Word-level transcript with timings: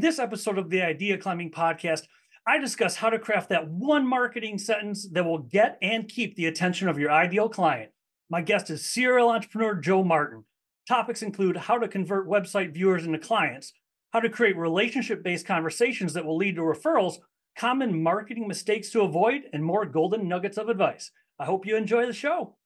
In 0.00 0.06
this 0.06 0.18
episode 0.18 0.56
of 0.56 0.70
the 0.70 0.80
Idea 0.80 1.18
Climbing 1.18 1.50
Podcast, 1.50 2.04
I 2.46 2.56
discuss 2.56 2.96
how 2.96 3.10
to 3.10 3.18
craft 3.18 3.50
that 3.50 3.68
one 3.68 4.06
marketing 4.06 4.56
sentence 4.56 5.06
that 5.12 5.26
will 5.26 5.40
get 5.40 5.76
and 5.82 6.08
keep 6.08 6.36
the 6.36 6.46
attention 6.46 6.88
of 6.88 6.98
your 6.98 7.10
ideal 7.10 7.50
client. 7.50 7.90
My 8.30 8.40
guest 8.40 8.70
is 8.70 8.82
serial 8.82 9.28
entrepreneur 9.28 9.74
Joe 9.74 10.02
Martin. 10.02 10.46
Topics 10.88 11.20
include 11.20 11.58
how 11.58 11.76
to 11.76 11.86
convert 11.86 12.30
website 12.30 12.72
viewers 12.72 13.04
into 13.04 13.18
clients, 13.18 13.74
how 14.14 14.20
to 14.20 14.30
create 14.30 14.56
relationship 14.56 15.22
based 15.22 15.44
conversations 15.44 16.14
that 16.14 16.24
will 16.24 16.38
lead 16.38 16.54
to 16.54 16.62
referrals, 16.62 17.16
common 17.58 18.02
marketing 18.02 18.48
mistakes 18.48 18.88
to 18.92 19.02
avoid, 19.02 19.42
and 19.52 19.62
more 19.62 19.84
golden 19.84 20.26
nuggets 20.26 20.56
of 20.56 20.70
advice. 20.70 21.10
I 21.38 21.44
hope 21.44 21.66
you 21.66 21.76
enjoy 21.76 22.06
the 22.06 22.14
show. 22.14 22.56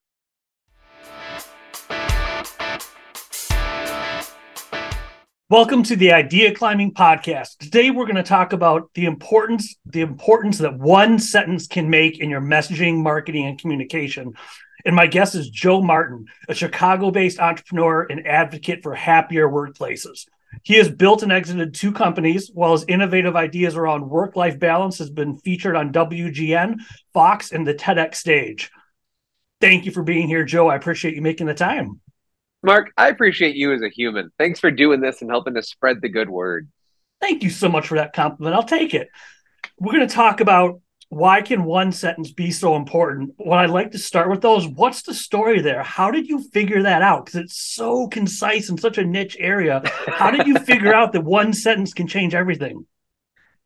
Welcome 5.47 5.83
to 5.83 5.95
the 5.95 6.11
Idea 6.11 6.55
Climbing 6.55 6.91
Podcast. 6.91 7.57
Today 7.59 7.91
we're 7.91 8.07
going 8.07 8.15
to 8.15 8.23
talk 8.23 8.51
about 8.51 8.89
the 8.95 9.05
importance 9.05 9.75
the 9.85 10.01
importance 10.01 10.57
that 10.57 10.79
one 10.79 11.19
sentence 11.19 11.67
can 11.67 11.87
make 11.87 12.17
in 12.17 12.31
your 12.31 12.41
messaging, 12.41 12.97
marketing, 12.97 13.45
and 13.45 13.59
communication. 13.59 14.33
And 14.85 14.95
my 14.95 15.05
guest 15.05 15.35
is 15.35 15.51
Joe 15.51 15.83
Martin, 15.83 16.25
a 16.49 16.55
Chicago-based 16.55 17.39
entrepreneur 17.39 18.07
and 18.09 18.25
advocate 18.25 18.81
for 18.81 18.95
happier 18.95 19.47
workplaces. 19.47 20.25
He 20.63 20.77
has 20.77 20.89
built 20.89 21.21
and 21.21 21.31
exited 21.31 21.75
two 21.75 21.91
companies, 21.91 22.49
while 22.51 22.71
his 22.71 22.85
innovative 22.87 23.35
ideas 23.35 23.75
around 23.75 24.09
work-life 24.09 24.57
balance 24.57 24.97
has 24.97 25.11
been 25.11 25.37
featured 25.37 25.75
on 25.75 25.93
WGN, 25.93 26.77
Fox, 27.13 27.51
and 27.51 27.67
the 27.67 27.75
TEDx 27.75 28.15
stage. 28.15 28.71
Thank 29.61 29.85
you 29.85 29.91
for 29.91 30.01
being 30.01 30.27
here, 30.27 30.43
Joe. 30.43 30.69
I 30.69 30.75
appreciate 30.75 31.13
you 31.13 31.21
making 31.21 31.45
the 31.45 31.53
time. 31.53 32.01
Mark, 32.65 32.91
I 32.97 33.09
appreciate 33.09 33.55
you 33.55 33.73
as 33.73 33.83
a 33.83 33.89
human. 33.89 34.31
Thanks 34.39 34.59
for 34.59 34.71
doing 34.71 34.99
this 34.99 35.21
and 35.21 35.29
helping 35.29 35.53
to 35.53 35.61
spread 35.61 36.01
the 36.01 36.09
good 36.09 36.29
word. 36.29 36.67
Thank 37.21 37.43
you 37.43 37.51
so 37.51 37.69
much 37.69 37.87
for 37.87 37.95
that 37.95 38.13
compliment. 38.13 38.55
I'll 38.55 38.63
take 38.63 38.95
it. 38.95 39.09
We're 39.77 39.93
going 39.93 40.07
to 40.07 40.13
talk 40.13 40.41
about 40.41 40.81
why 41.09 41.43
can 41.43 41.63
one 41.63 41.91
sentence 41.91 42.31
be 42.31 42.49
so 42.49 42.75
important? 42.75 43.35
What 43.37 43.59
I'd 43.59 43.69
like 43.69 43.91
to 43.91 43.99
start 43.99 44.31
with 44.31 44.41
though 44.41 44.57
is 44.57 44.67
what's 44.67 45.03
the 45.03 45.13
story 45.13 45.61
there? 45.61 45.83
How 45.83 46.09
did 46.09 46.27
you 46.27 46.41
figure 46.49 46.81
that 46.81 47.03
out? 47.03 47.25
Because 47.25 47.41
it's 47.41 47.57
so 47.57 48.07
concise 48.07 48.69
in 48.69 48.79
such 48.79 48.97
a 48.97 49.05
niche 49.05 49.37
area. 49.39 49.83
How 50.07 50.31
did 50.31 50.47
you 50.47 50.57
figure 50.65 50.93
out 50.93 51.13
that 51.13 51.23
one 51.23 51.53
sentence 51.53 51.93
can 51.93 52.07
change 52.07 52.33
everything? 52.33 52.87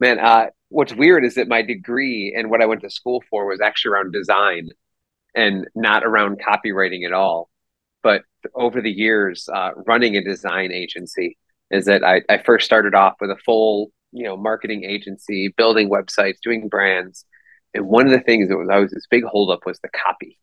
Man, 0.01 0.19
uh, 0.19 0.47
what's 0.67 0.93
weird 0.93 1.23
is 1.23 1.35
that 1.35 1.47
my 1.47 1.61
degree 1.61 2.35
and 2.37 2.49
what 2.49 2.61
I 2.61 2.65
went 2.65 2.81
to 2.81 2.89
school 2.89 3.23
for 3.29 3.47
was 3.47 3.61
actually 3.61 3.93
around 3.93 4.11
design 4.11 4.69
and 5.33 5.67
not 5.73 6.03
around 6.03 6.41
copywriting 6.45 7.05
at 7.05 7.13
all 7.13 7.49
but 8.01 8.23
over 8.55 8.81
the 8.81 8.91
years 8.91 9.47
uh, 9.53 9.71
running 9.87 10.15
a 10.15 10.23
design 10.23 10.71
agency 10.71 11.37
is 11.71 11.85
that 11.85 12.03
I, 12.03 12.21
I 12.29 12.39
first 12.39 12.65
started 12.65 12.95
off 12.95 13.15
with 13.19 13.29
a 13.29 13.37
full 13.37 13.91
you 14.11 14.23
know 14.23 14.37
marketing 14.37 14.83
agency 14.83 15.53
building 15.55 15.89
websites 15.89 16.37
doing 16.43 16.67
brands. 16.67 17.25
And 17.73 17.87
one 17.87 18.07
of 18.07 18.11
the 18.11 18.19
things 18.19 18.49
that 18.49 18.57
was 18.57 18.69
always 18.71 18.91
this 18.91 19.05
big 19.09 19.23
holdup 19.23 19.65
was 19.65 19.79
the 19.79 19.89
copy. 19.89 20.39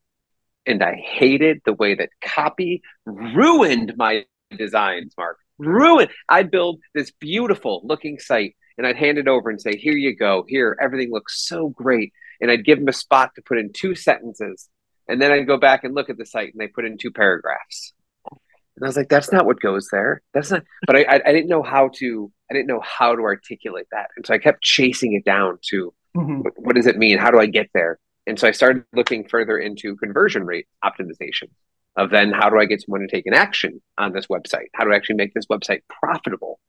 And 0.66 0.82
i 0.82 0.94
hated 0.94 1.60
the 1.64 1.72
way 1.72 1.94
that 1.94 2.10
copy 2.20 2.82
ruined 3.04 3.94
my 3.96 4.24
designs 4.56 5.14
mark. 5.16 5.38
Ruined 5.58 6.10
i'd 6.28 6.50
build 6.50 6.80
this 6.94 7.10
beautiful 7.10 7.82
looking 7.84 8.18
site 8.18 8.56
and 8.78 8.86
i'd 8.86 8.96
hand 8.96 9.18
it 9.18 9.28
over 9.28 9.50
and 9.50 9.60
say 9.60 9.76
here 9.76 9.96
you 9.96 10.14
go. 10.14 10.44
Here 10.48 10.76
everything 10.80 11.10
looks 11.10 11.46
so 11.46 11.70
great. 11.70 12.12
And 12.40 12.50
i'd 12.50 12.64
give 12.64 12.78
them 12.78 12.88
a 12.88 12.92
spot 12.92 13.32
to 13.34 13.42
put 13.42 13.58
in 13.58 13.72
two 13.72 13.94
sentences 13.94 14.68
and 15.08 15.20
then 15.20 15.32
I'd 15.32 15.46
go 15.46 15.56
back 15.56 15.84
and 15.84 15.94
look 15.94 16.10
at 16.10 16.18
the 16.18 16.26
site 16.26 16.52
and 16.52 16.60
they 16.60 16.68
put 16.68 16.84
in 16.84 16.98
two 16.98 17.10
paragraphs. 17.10 17.92
And 18.30 18.84
I 18.84 18.88
was 18.88 18.96
like, 18.96 19.08
that's 19.08 19.32
not 19.32 19.46
what 19.46 19.60
goes 19.60 19.88
there. 19.90 20.22
That's 20.34 20.50
not, 20.50 20.64
but 20.86 20.96
I, 20.96 21.02
I, 21.04 21.14
I 21.26 21.32
didn't 21.32 21.48
know 21.48 21.62
how 21.62 21.90
to, 21.96 22.30
I 22.50 22.54
didn't 22.54 22.66
know 22.66 22.82
how 22.84 23.16
to 23.16 23.22
articulate 23.22 23.86
that. 23.92 24.08
And 24.16 24.26
so 24.26 24.34
I 24.34 24.38
kept 24.38 24.62
chasing 24.62 25.14
it 25.14 25.24
down 25.24 25.58
to 25.70 25.94
mm-hmm. 26.16 26.40
what, 26.40 26.52
what 26.56 26.76
does 26.76 26.86
it 26.86 26.98
mean? 26.98 27.18
How 27.18 27.30
do 27.30 27.40
I 27.40 27.46
get 27.46 27.70
there? 27.72 27.98
And 28.26 28.38
so 28.38 28.46
I 28.46 28.50
started 28.50 28.84
looking 28.92 29.26
further 29.28 29.56
into 29.58 29.96
conversion 29.96 30.44
rate 30.44 30.66
optimization 30.84 31.48
of 31.96 32.10
then 32.10 32.32
how 32.32 32.50
do 32.50 32.58
I 32.58 32.66
get 32.66 32.82
someone 32.82 33.00
to 33.00 33.06
take 33.06 33.26
an 33.26 33.34
action 33.34 33.80
on 33.96 34.12
this 34.12 34.26
website? 34.26 34.66
How 34.74 34.84
do 34.84 34.92
I 34.92 34.96
actually 34.96 35.16
make 35.16 35.32
this 35.32 35.46
website 35.46 35.80
profitable? 35.88 36.60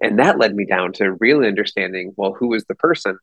And 0.00 0.18
that 0.18 0.38
led 0.38 0.54
me 0.54 0.64
down 0.66 0.92
to 0.94 1.12
really 1.20 1.46
understanding, 1.46 2.14
well, 2.16 2.32
who 2.32 2.54
is 2.54 2.64
the 2.64 2.74
person 2.74 3.18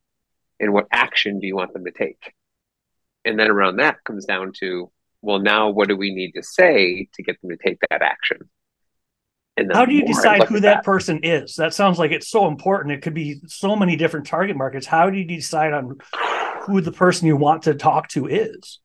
and 0.59 0.73
what 0.73 0.87
action 0.91 1.39
do 1.39 1.47
you 1.47 1.55
want 1.55 1.73
them 1.73 1.85
to 1.85 1.91
take? 1.91 2.33
And 3.25 3.39
then 3.39 3.49
around 3.49 3.77
that 3.77 4.03
comes 4.03 4.25
down 4.25 4.53
to 4.59 4.91
well 5.21 5.39
now 5.39 5.69
what 5.69 5.87
do 5.87 5.97
we 5.97 6.13
need 6.13 6.31
to 6.33 6.43
say 6.43 7.07
to 7.13 7.23
get 7.23 7.41
them 7.41 7.49
to 7.49 7.57
take 7.57 7.79
that 7.89 8.01
action? 8.01 8.37
And 9.57 9.71
how 9.73 9.85
do 9.85 9.93
you 9.93 10.05
decide 10.05 10.43
who 10.43 10.59
that, 10.59 10.61
that, 10.61 10.83
person 10.83 11.21
is? 11.23 11.55
That 11.55 11.73
sounds 11.73 11.97
like 11.97 12.11
it's 12.11 12.29
so 12.29 12.47
important. 12.47 12.93
It 12.93 13.01
could 13.01 13.13
be 13.13 13.39
so 13.47 13.75
many 13.75 13.95
different 13.95 14.27
target 14.27 14.57
markets. 14.57 14.85
How 14.85 15.09
do 15.09 15.17
you 15.17 15.23
decide 15.23 15.71
on 15.71 15.97
who 16.63 16.81
the 16.81 16.91
person 16.91 17.27
you 17.27 17.37
want 17.37 17.63
to 17.63 17.73
talk 17.73 18.09
to 18.09 18.27
is? 18.27 18.79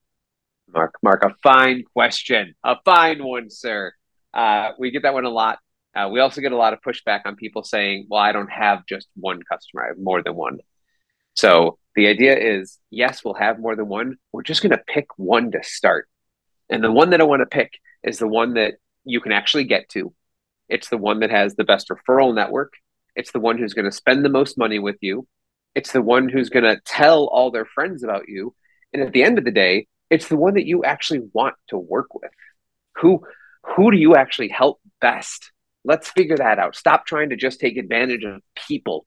Mark 0.73 0.95
mark 1.03 1.25
a 1.25 1.35
fine 1.43 1.83
question. 1.93 2.55
A 2.63 2.77
fine 2.85 3.25
one 3.25 3.51
sir. 3.51 3.93
Uh, 4.33 4.71
we 4.79 4.93
get 4.93 5.03
that 5.03 5.15
one 5.15 5.25
a 5.25 5.31
lot. 5.31 5.59
Uh, 5.93 6.09
we 6.13 6.21
also 6.21 6.41
get 6.41 6.53
a 6.53 6.57
lot 6.57 6.73
of 6.73 6.81
pushback 6.83 7.23
on 7.25 7.35
people 7.35 7.65
saying 7.65 8.07
well 8.09 8.21
i 8.21 8.31
don't 8.31 8.51
have 8.51 8.87
just 8.87 9.09
one 9.17 9.41
customer. 9.51 9.85
I 9.85 9.89
have 9.89 9.99
more 9.99 10.23
than 10.23 10.37
one 10.37 10.59
so 11.41 11.79
the 11.97 12.07
idea 12.07 12.37
is 12.37 12.79
yes, 12.91 13.25
we'll 13.25 13.33
have 13.33 13.59
more 13.59 13.75
than 13.75 13.89
one. 13.89 14.17
We're 14.31 14.43
just 14.43 14.61
going 14.61 14.73
to 14.73 14.85
pick 14.87 15.07
one 15.17 15.51
to 15.53 15.63
start. 15.63 16.07
And 16.69 16.85
the 16.85 16.93
one 16.93 17.11
that 17.11 17.21
I 17.23 17.25
want 17.25 17.41
to 17.41 17.47
pick 17.47 17.81
is 18.03 18.19
the 18.19 18.29
one 18.29 18.53
that 18.55 18.75
you 19.07 19.23
can 19.23 19.33
actually 19.33 19.65
get 19.65 19.89
to. 19.91 20.13
It's 20.69 20.91
the 20.91 20.99
one 20.99 21.21
that 21.21 21.31
has 21.31 21.55
the 21.55 21.65
best 21.65 21.89
referral 21.89 22.35
network. 22.35 22.75
It's 23.17 23.33
the 23.33 23.41
one 23.41 23.57
who's 23.57 23.73
going 23.73 23.87
to 23.87 23.97
spend 23.97 24.23
the 24.23 24.29
most 24.29 24.59
money 24.59 24.79
with 24.79 24.99
you. 25.01 25.27
It's 25.75 25.93
the 25.93 26.03
one 26.03 26.29
who's 26.29 26.51
going 26.51 26.65
to 26.65 26.79
tell 26.85 27.25
all 27.25 27.51
their 27.51 27.65
friends 27.65 28.05
about 28.05 28.29
you. 28.29 28.55
And 28.93 29.03
at 29.03 29.13
the 29.13 29.23
end 29.23 29.39
of 29.39 29.47
the 29.47 29.51
day, 29.51 29.87
it's 30.11 30.29
the 30.29 30.37
one 30.37 30.55
that 30.55 30.67
you 30.67 30.85
actually 30.85 31.23
want 31.33 31.55
to 31.69 31.79
work 31.79 32.15
with. 32.15 32.33
Who 32.97 33.25
who 33.63 33.91
do 33.91 33.97
you 33.97 34.15
actually 34.15 34.49
help 34.49 34.79
best? 35.01 35.53
Let's 35.87 36.11
figure 36.11 36.37
that 36.37 36.59
out. 36.59 36.77
Stop 36.77 37.07
trying 37.07 37.31
to 37.31 37.37
just 37.37 37.61
take 37.61 37.79
advantage 37.79 38.25
of 38.25 38.43
people 38.69 39.07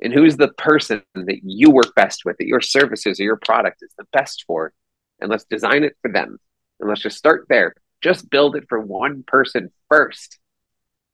and 0.00 0.12
who's 0.12 0.36
the 0.36 0.48
person 0.48 1.02
that 1.14 1.40
you 1.42 1.70
work 1.70 1.94
best 1.94 2.24
with 2.24 2.36
that 2.38 2.46
your 2.46 2.60
services 2.60 3.20
or 3.20 3.22
your 3.22 3.36
product 3.36 3.78
is 3.82 3.92
the 3.96 4.06
best 4.12 4.44
for? 4.46 4.72
And 5.20 5.30
let's 5.30 5.44
design 5.44 5.84
it 5.84 5.96
for 6.02 6.10
them. 6.10 6.38
And 6.80 6.88
let's 6.88 7.02
just 7.02 7.16
start 7.16 7.46
there. 7.48 7.74
Just 8.02 8.28
build 8.28 8.56
it 8.56 8.64
for 8.68 8.80
one 8.80 9.24
person 9.26 9.70
first. 9.88 10.38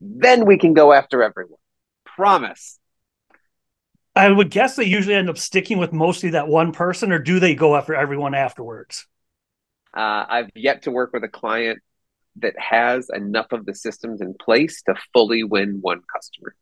Then 0.01 0.47
we 0.47 0.59
can 0.59 0.75
go 0.75 0.93
after 0.93 1.23
everyone. 1.23 1.59
Promise. 2.05 2.79
I 4.17 4.29
would 4.31 4.51
guess 4.51 4.77
they 4.77 4.85
usually 4.85 5.15
end 5.15 5.31
up 5.31 5.39
sticking 5.39 5.79
with 5.79 5.93
mostly 5.93 6.31
that 6.31 6.49
one 6.49 6.73
person 6.73 7.13
or 7.13 7.19
do 7.19 7.39
they 7.39 7.55
go 7.55 7.77
after 7.77 7.95
everyone 7.95 8.35
afterwards? 8.35 9.07
Uh, 9.93 10.25
i've 10.29 10.51
yet 10.55 10.83
to 10.83 10.91
work 10.91 11.13
with 11.13 11.25
a 11.25 11.29
client 11.29 11.81
that 12.37 12.55
has 12.57 13.09
enough 13.13 13.51
of 13.51 13.67
the 13.67 13.75
systems 13.75 14.21
in 14.21 14.35
place 14.35 14.83
to 14.83 14.95
fully 15.13 15.43
win 15.43 15.79
one 15.81 16.01
customer 16.15 16.55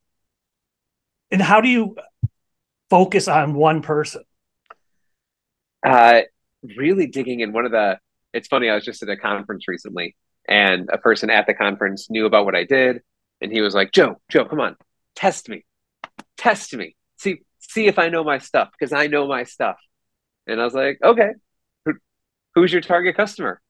and 1.31 1.43
how 1.43 1.61
do 1.61 1.69
you 1.69 1.97
focus 2.91 3.29
on 3.29 3.55
one 3.55 3.83
person? 3.83 4.23
Uh, 5.85 6.23
really 6.77 7.07
digging 7.07 7.41
in 7.41 7.53
one 7.53 7.65
of 7.65 7.73
the. 7.73 7.99
It's 8.33 8.49
funny. 8.49 8.69
I 8.69 8.75
was 8.75 8.85
just 8.85 9.03
at 9.03 9.09
a 9.09 9.17
conference 9.17 9.69
recently, 9.69 10.17
and 10.49 10.89
a 10.93 10.99
person 10.99 11.31
at 11.31 11.47
the 11.47 11.55
conference 11.55 12.11
knew 12.11 12.27
about 12.27 12.45
what 12.45 12.55
I 12.55 12.65
did, 12.65 13.03
and 13.41 13.53
he 13.53 13.61
was 13.61 13.75
like, 13.75 13.93
"Joe, 13.93 14.21
Joe, 14.29 14.45
come 14.45 14.61
on, 14.61 14.77
test 15.15 15.49
me, 15.49 15.65
test 16.37 16.75
me, 16.75 16.97
see 17.17 17.43
see 17.59 17.87
if 17.87 17.99
I 17.99 18.09
know 18.09 18.25
my 18.25 18.39
stuff 18.39 18.71
because 18.79 18.93
I 18.93 19.07
know 19.07 19.27
my 19.27 19.45
stuff." 19.45 19.77
And 20.47 20.61
I 20.61 20.65
was 20.65 20.75
like, 20.75 20.99
"Okay, 21.03 21.31
Who, 21.85 21.95
who's 22.55 22.73
your 22.73 22.83
target 22.83 23.17
customer?" 23.17 23.61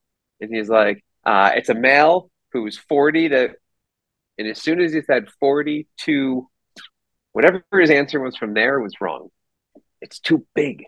And 0.41 0.53
he's 0.53 0.69
like, 0.69 1.03
uh, 1.25 1.51
"It's 1.55 1.69
a 1.69 1.75
male 1.75 2.31
who's 2.51 2.77
forty 2.77 3.29
to." 3.29 3.53
And 4.37 4.47
as 4.47 4.61
soon 4.61 4.79
as 4.81 4.93
he 4.93 5.01
said 5.01 5.29
forty 5.39 5.87
to 6.01 6.48
Whatever 7.39 7.63
his 7.79 7.89
answer 7.89 8.19
was 8.19 8.35
from 8.35 8.53
there 8.53 8.81
was 8.81 8.99
wrong. 8.99 9.29
It's 10.01 10.19
too 10.19 10.45
big. 10.55 10.83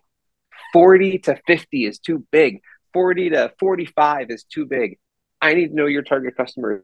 40 0.74 1.20
to 1.20 1.40
50 1.48 1.86
is 1.86 1.98
too 1.98 2.28
big. 2.30 2.60
40 2.92 3.30
to 3.30 3.54
45 3.58 4.30
is 4.30 4.44
too 4.44 4.66
big. 4.66 5.00
I 5.42 5.54
need 5.54 5.70
to 5.70 5.74
know 5.74 5.86
your 5.86 6.02
target 6.02 6.36
customer 6.36 6.84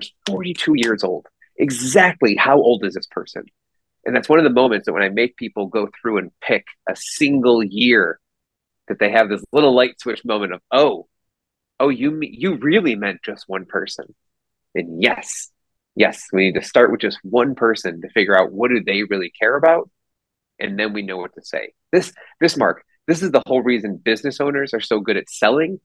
is 0.00 0.10
42 0.26 0.72
years 0.74 1.04
old. 1.04 1.28
Exactly 1.56 2.34
how 2.34 2.56
old 2.56 2.84
is 2.84 2.94
this 2.94 3.06
person? 3.06 3.44
And 4.04 4.16
that's 4.16 4.28
one 4.28 4.40
of 4.40 4.44
the 4.44 4.50
moments 4.50 4.86
that 4.86 4.92
when 4.92 5.04
I 5.04 5.08
make 5.08 5.36
people 5.36 5.68
go 5.68 5.88
through 6.02 6.18
and 6.18 6.32
pick 6.40 6.66
a 6.88 6.96
single 6.96 7.62
year, 7.62 8.18
that 8.88 8.98
they 8.98 9.12
have 9.12 9.28
this 9.28 9.44
little 9.52 9.72
light 9.72 10.00
switch 10.00 10.24
moment 10.24 10.52
of, 10.52 10.60
oh, 10.72 11.06
oh, 11.78 11.90
you 11.90 12.18
you 12.22 12.56
really 12.56 12.96
meant 12.96 13.20
just 13.24 13.44
one 13.46 13.66
person. 13.66 14.16
And 14.74 15.00
yes, 15.00 15.52
yes, 15.96 16.28
we 16.32 16.46
need 16.46 16.60
to 16.60 16.62
start 16.62 16.92
with 16.92 17.00
just 17.00 17.18
one 17.22 17.54
person 17.54 18.00
to 18.02 18.08
figure 18.10 18.38
out 18.38 18.52
what 18.52 18.68
do 18.68 18.82
they 18.84 19.02
really 19.04 19.32
care 19.38 19.56
about, 19.56 19.90
and 20.60 20.78
then 20.78 20.92
we 20.92 21.02
know 21.02 21.16
what 21.16 21.34
to 21.34 21.42
say. 21.42 21.72
This 21.90 22.12
this 22.40 22.56
mark, 22.56 22.84
this 23.08 23.22
is 23.22 23.32
the 23.32 23.42
whole 23.46 23.62
reason 23.62 23.96
business 23.96 24.40
owners 24.40 24.74
are 24.74 24.80
so 24.80 25.00
good 25.00 25.16
at 25.16 25.28
selling 25.28 25.80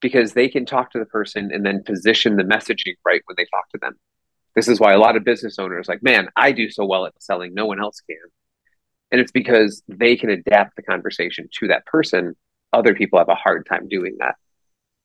because 0.00 0.32
they 0.32 0.48
can 0.48 0.64
talk 0.64 0.90
to 0.92 0.98
the 0.98 1.06
person 1.06 1.50
and 1.52 1.64
then 1.64 1.84
position 1.84 2.36
the 2.36 2.42
messaging 2.42 2.94
right 3.04 3.22
when 3.26 3.34
they 3.36 3.44
talk 3.44 3.68
to 3.70 3.78
them. 3.80 3.94
This 4.56 4.66
is 4.66 4.80
why 4.80 4.92
a 4.92 4.98
lot 4.98 5.16
of 5.16 5.24
business 5.24 5.58
owners 5.58 5.88
like, 5.88 6.02
man, 6.02 6.28
I 6.36 6.52
do 6.52 6.70
so 6.70 6.86
well 6.86 7.06
at 7.06 7.22
selling, 7.22 7.54
no 7.54 7.66
one 7.66 7.80
else 7.80 8.00
can. 8.00 8.18
And 9.12 9.20
it's 9.20 9.32
because 9.32 9.82
they 9.88 10.16
can 10.16 10.30
adapt 10.30 10.76
the 10.76 10.82
conversation 10.82 11.48
to 11.58 11.68
that 11.68 11.84
person. 11.86 12.34
Other 12.72 12.94
people 12.94 13.18
have 13.18 13.28
a 13.28 13.34
hard 13.34 13.66
time 13.66 13.88
doing 13.88 14.16
that. 14.20 14.36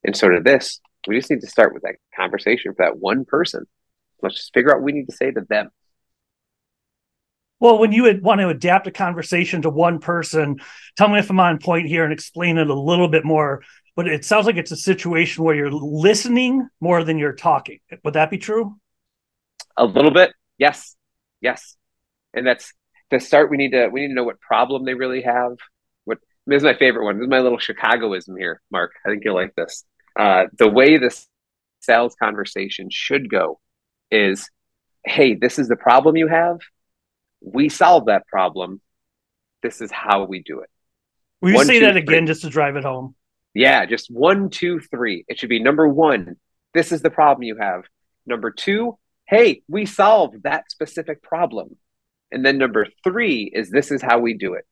And 0.04 0.16
so 0.16 0.30
to 0.30 0.40
this, 0.40 0.80
we 1.08 1.18
just 1.18 1.30
need 1.30 1.42
to 1.42 1.48
start 1.48 1.74
with 1.74 1.84
that 1.84 1.96
conversation 2.16 2.74
for 2.74 2.86
that 2.86 2.98
one 2.98 3.26
person. 3.26 3.66
Let's 4.22 4.36
just 4.36 4.54
figure 4.54 4.72
out 4.72 4.78
what 4.78 4.86
we 4.86 4.92
need 4.92 5.08
to 5.10 5.16
say 5.16 5.32
to 5.32 5.42
them. 5.48 5.70
Well, 7.60 7.80
when 7.80 7.92
you 7.92 8.04
would 8.04 8.22
want 8.22 8.42
to 8.42 8.50
adapt 8.50 8.88
a 8.88 8.92
conversation 8.92 9.62
to 9.62 9.70
one 9.70 10.00
person, 10.00 10.58
tell 10.98 11.08
me 11.08 11.20
if 11.20 11.30
I'm 11.30 11.40
on 11.40 11.58
point 11.58 11.88
here 11.88 12.04
and 12.04 12.12
explain 12.12 12.58
it 12.58 12.70
a 12.70 12.80
little 12.80 13.08
bit 13.08 13.24
more. 13.24 13.64
But 13.96 14.08
it 14.08 14.26
sounds 14.26 14.46
like 14.46 14.58
it's 14.58 14.72
a 14.72 14.78
situation 14.78 15.44
where 15.44 15.56
you're 15.56 15.72
listening 15.72 16.68
more 16.82 17.04
than 17.04 17.18
you're 17.18 17.34
talking. 17.34 17.80
Would 18.04 18.16
that 18.16 18.30
be 18.30 18.38
true? 18.38 18.76
A 19.78 19.86
little 19.86 20.12
bit, 20.12 20.34
yes, 20.58 20.96
yes. 21.40 21.78
And 22.34 22.46
that's 22.46 22.74
to 23.12 23.20
start. 23.20 23.50
We 23.50 23.58
need 23.58 23.72
to 23.72 23.88
we 23.88 24.02
need 24.02 24.10
to 24.10 24.14
know 24.14 24.24
what 24.24 24.40
problem 24.42 24.84
they 24.84 24.94
really 24.94 25.22
have. 25.22 25.54
What 26.04 26.20
this 26.46 26.58
is 26.58 26.64
my 26.64 26.76
favorite 26.76 27.06
one. 27.06 27.18
This 27.18 27.24
is 27.24 27.30
my 27.30 27.40
little 27.40 27.58
Chicagoism 27.58 28.36
here, 28.38 28.62
Mark. 28.70 28.92
I 29.06 29.10
think 29.10 29.24
you'll 29.24 29.36
like 29.36 29.56
this. 29.56 29.86
Uh, 30.18 30.46
the 30.58 30.70
way 30.70 30.98
this 30.98 31.28
sales 31.80 32.16
conversation 32.22 32.90
should 32.92 33.30
go 33.30 33.60
is, 34.12 34.50
hey, 35.04 35.36
this 35.36 35.60
is 35.60 35.68
the 35.68 35.76
problem 35.76 36.18
you 36.18 36.28
have 36.28 36.60
we 37.46 37.70
solve 37.70 38.06
that 38.06 38.28
problem. 38.28 38.82
This 39.62 39.82
is 39.82 39.92
how 39.92 40.26
we 40.26 40.42
do 40.42 40.62
it. 40.62 40.70
Will 41.42 41.52
you 41.52 41.56
one, 41.56 41.66
say 41.68 41.80
two, 41.80 41.86
that 41.86 41.98
again 41.98 42.22
three. 42.22 42.28
just 42.28 42.42
to 42.42 42.50
drive 42.50 42.76
it 42.76 42.84
home? 42.84 43.16
Yeah, 43.54 43.86
just 43.86 44.10
one, 44.10 44.50
two, 44.50 44.80
three. 44.80 45.24
It 45.28 45.40
should 45.40 45.50
be 45.50 45.62
number 45.62 45.88
one, 45.88 46.36
this 46.74 46.92
is 46.92 47.02
the 47.02 47.10
problem 47.10 47.44
you 47.44 47.58
have. 47.58 47.84
Number 48.26 48.52
two, 48.52 48.98
hey, 49.28 49.62
we 49.68 49.86
solved 49.86 50.44
that 50.44 50.72
specific 50.72 51.22
problem. 51.22 51.78
And 52.32 52.46
then 52.46 52.58
number 52.58 52.88
three 53.04 53.50
is 53.54 53.70
this 53.70 53.92
is 53.92 54.02
how 54.02 54.20
we 54.20 54.34
do 54.34 54.56
it. 54.56 54.66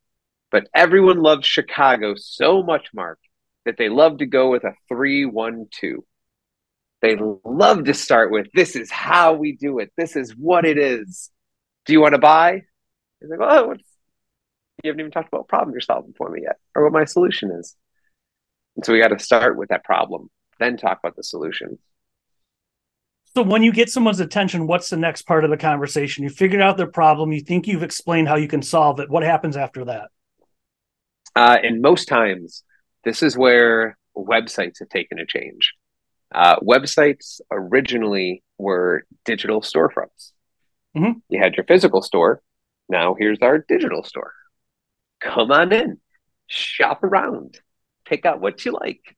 But 0.51 0.67
everyone 0.75 1.21
loves 1.21 1.47
Chicago 1.47 2.15
so 2.17 2.61
much, 2.61 2.87
Mark, 2.93 3.19
that 3.65 3.77
they 3.77 3.89
love 3.89 4.17
to 4.17 4.25
go 4.25 4.51
with 4.51 4.63
a 4.63 4.73
three, 4.89 5.25
one, 5.25 5.67
two. 5.71 6.03
They 7.03 7.17
love 7.43 7.83
to 7.83 7.93
start 7.93 8.31
with 8.31 8.47
this 8.53 8.77
is 8.77 8.89
how 8.89 9.33
we 9.33 9.57
do 9.57 9.79
it. 9.79 9.91
This 9.97 10.15
is 10.15 10.31
what 10.31 10.65
it 10.65 10.77
is 10.77 11.29
do 11.85 11.91
you 11.91 11.99
want 11.99 12.13
to 12.13 12.19
buy? 12.19 12.61
He's 13.19 13.29
like, 13.29 13.39
oh, 13.41 13.67
what's, 13.67 13.83
you 14.83 14.89
haven't 14.89 15.01
even 15.01 15.11
talked 15.11 15.27
about 15.27 15.39
what 15.39 15.47
problem 15.49 15.73
you're 15.73 15.81
solving 15.81 16.13
for 16.17 16.29
me 16.29 16.43
yet, 16.43 16.55
or 16.73 16.83
what 16.85 16.93
my 16.93 17.03
solution 17.03 17.51
is. 17.51 17.75
And 18.77 18.85
so 18.85 18.93
we 18.93 19.01
got 19.01 19.09
to 19.09 19.19
start 19.19 19.57
with 19.57 19.67
that 19.67 19.83
problem, 19.83 20.29
then 20.59 20.77
talk 20.77 20.99
about 21.03 21.17
the 21.17 21.25
solution. 21.25 21.77
So 23.35 23.41
when 23.41 23.63
you 23.63 23.73
get 23.73 23.89
someone's 23.89 24.21
attention, 24.21 24.65
what's 24.65 24.89
the 24.89 24.95
next 24.95 25.23
part 25.23 25.43
of 25.43 25.49
the 25.49 25.57
conversation? 25.57 26.23
You 26.23 26.29
figured 26.29 26.61
out 26.61 26.77
their 26.77 26.87
problem. 26.87 27.33
You 27.33 27.41
think 27.41 27.67
you've 27.67 27.83
explained 27.83 28.29
how 28.29 28.37
you 28.37 28.47
can 28.47 28.61
solve 28.61 29.01
it. 29.01 29.09
What 29.09 29.23
happens 29.23 29.57
after 29.57 29.83
that? 29.85 30.09
Uh, 31.35 31.57
and 31.61 31.81
most 31.81 32.07
times, 32.07 32.63
this 33.03 33.21
is 33.21 33.37
where 33.37 33.97
websites 34.15 34.79
have 34.79 34.87
taken 34.87 35.19
a 35.19 35.25
change. 35.25 35.73
Uh, 36.33 36.59
websites 36.59 37.41
originally 37.51 38.43
were 38.57 39.03
digital 39.25 39.61
storefronts. 39.61 40.31
Mm-hmm. 40.97 41.19
You 41.29 41.39
had 41.39 41.55
your 41.55 41.65
physical 41.65 42.01
store. 42.01 42.41
Now 42.89 43.15
here's 43.17 43.39
our 43.41 43.59
digital 43.59 44.03
store. 44.03 44.33
Come 45.21 45.51
on 45.51 45.71
in, 45.71 45.99
shop 46.47 47.03
around, 47.03 47.59
pick 48.05 48.25
out 48.25 48.41
what 48.41 48.65
you 48.65 48.71
like. 48.71 49.15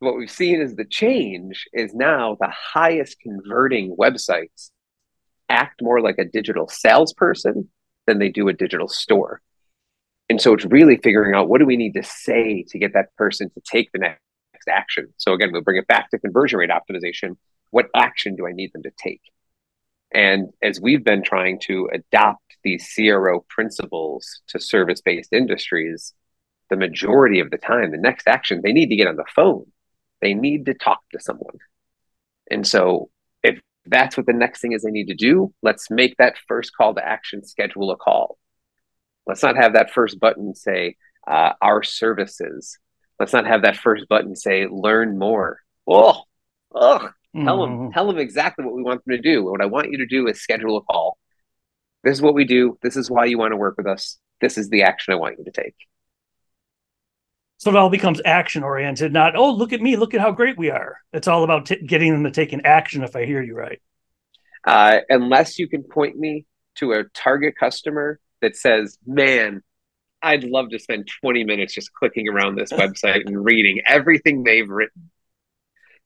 What 0.00 0.16
we've 0.16 0.30
seen 0.30 0.60
is 0.60 0.74
the 0.74 0.84
change 0.84 1.66
is 1.72 1.94
now 1.94 2.36
the 2.40 2.50
highest 2.50 3.20
converting 3.20 3.94
websites 3.96 4.70
act 5.48 5.82
more 5.82 6.00
like 6.00 6.18
a 6.18 6.24
digital 6.24 6.68
salesperson 6.68 7.68
than 8.06 8.18
they 8.18 8.30
do 8.30 8.48
a 8.48 8.52
digital 8.52 8.88
store. 8.88 9.40
And 10.30 10.40
so 10.40 10.54
it's 10.54 10.64
really 10.64 10.96
figuring 10.96 11.34
out 11.34 11.48
what 11.48 11.58
do 11.58 11.66
we 11.66 11.76
need 11.76 11.94
to 11.94 12.02
say 12.02 12.64
to 12.68 12.78
get 12.78 12.94
that 12.94 13.14
person 13.16 13.50
to 13.50 13.60
take 13.60 13.90
the 13.92 13.98
next 13.98 14.20
action. 14.68 15.12
So 15.16 15.32
again, 15.32 15.50
we'll 15.52 15.62
bring 15.62 15.78
it 15.78 15.86
back 15.86 16.10
to 16.10 16.18
conversion 16.18 16.58
rate 16.58 16.70
optimization. 16.70 17.36
What 17.70 17.86
action 17.94 18.36
do 18.36 18.46
I 18.46 18.52
need 18.52 18.72
them 18.72 18.82
to 18.82 18.90
take? 18.96 19.22
And 20.12 20.48
as 20.62 20.80
we've 20.80 21.04
been 21.04 21.22
trying 21.22 21.60
to 21.60 21.88
adopt 21.92 22.42
these 22.64 22.92
CRO 22.94 23.44
principles 23.48 24.40
to 24.48 24.58
service 24.58 25.00
based 25.00 25.32
industries, 25.32 26.14
the 26.68 26.76
majority 26.76 27.40
of 27.40 27.50
the 27.50 27.58
time, 27.58 27.90
the 27.90 27.98
next 27.98 28.26
action, 28.26 28.60
they 28.62 28.72
need 28.72 28.88
to 28.88 28.96
get 28.96 29.06
on 29.06 29.16
the 29.16 29.24
phone. 29.34 29.66
They 30.20 30.34
need 30.34 30.66
to 30.66 30.74
talk 30.74 31.00
to 31.12 31.20
someone. 31.20 31.58
And 32.50 32.66
so, 32.66 33.10
if 33.42 33.60
that's 33.86 34.16
what 34.16 34.26
the 34.26 34.32
next 34.32 34.60
thing 34.60 34.72
is 34.72 34.82
they 34.82 34.90
need 34.90 35.08
to 35.08 35.14
do, 35.14 35.54
let's 35.62 35.90
make 35.90 36.16
that 36.16 36.36
first 36.48 36.76
call 36.76 36.94
to 36.94 37.06
action 37.06 37.44
schedule 37.44 37.90
a 37.90 37.96
call. 37.96 38.38
Let's 39.26 39.42
not 39.42 39.56
have 39.56 39.74
that 39.74 39.92
first 39.92 40.18
button 40.18 40.54
say, 40.54 40.96
uh, 41.26 41.52
our 41.60 41.82
services. 41.82 42.78
Let's 43.20 43.32
not 43.32 43.46
have 43.46 43.62
that 43.62 43.76
first 43.76 44.08
button 44.08 44.34
say, 44.34 44.66
learn 44.66 45.18
more. 45.18 45.60
Oh, 45.86 46.22
oh, 46.74 47.10
Tell 47.34 47.60
them, 47.60 47.70
mm-hmm. 47.70 47.92
tell 47.92 48.08
them 48.08 48.18
exactly 48.18 48.64
what 48.64 48.74
we 48.74 48.82
want 48.82 49.04
them 49.04 49.16
to 49.16 49.22
do. 49.22 49.44
What 49.44 49.62
I 49.62 49.66
want 49.66 49.90
you 49.90 49.98
to 49.98 50.06
do 50.06 50.26
is 50.26 50.40
schedule 50.40 50.76
a 50.76 50.82
call. 50.82 51.16
This 52.02 52.14
is 52.14 52.22
what 52.22 52.34
we 52.34 52.44
do. 52.44 52.76
This 52.82 52.96
is 52.96 53.08
why 53.08 53.26
you 53.26 53.38
want 53.38 53.52
to 53.52 53.56
work 53.56 53.76
with 53.76 53.86
us. 53.86 54.18
This 54.40 54.58
is 54.58 54.68
the 54.68 54.82
action 54.82 55.14
I 55.14 55.16
want 55.16 55.36
you 55.38 55.44
to 55.44 55.50
take. 55.52 55.74
So 57.58 57.70
it 57.70 57.76
all 57.76 57.90
becomes 57.90 58.20
action 58.24 58.64
oriented, 58.64 59.12
not, 59.12 59.36
oh, 59.36 59.52
look 59.52 59.72
at 59.72 59.82
me, 59.82 59.96
look 59.96 60.14
at 60.14 60.20
how 60.20 60.32
great 60.32 60.58
we 60.58 60.70
are. 60.70 60.96
It's 61.12 61.28
all 61.28 61.44
about 61.44 61.66
t- 61.66 61.86
getting 61.86 62.10
them 62.10 62.24
to 62.24 62.30
take 62.30 62.52
an 62.52 62.62
action, 62.64 63.04
if 63.04 63.14
I 63.14 63.26
hear 63.26 63.42
you 63.42 63.54
right. 63.54 63.80
Uh, 64.64 65.00
unless 65.08 65.58
you 65.58 65.68
can 65.68 65.84
point 65.84 66.16
me 66.16 66.46
to 66.76 66.92
a 66.92 67.04
target 67.14 67.54
customer 67.60 68.18
that 68.40 68.56
says, 68.56 68.98
man, 69.06 69.62
I'd 70.22 70.44
love 70.44 70.70
to 70.70 70.78
spend 70.78 71.08
20 71.22 71.44
minutes 71.44 71.74
just 71.74 71.92
clicking 71.92 72.28
around 72.28 72.56
this 72.56 72.72
website 72.72 73.26
and 73.26 73.42
reading 73.44 73.80
everything 73.86 74.42
they've 74.42 74.68
written. 74.68 75.10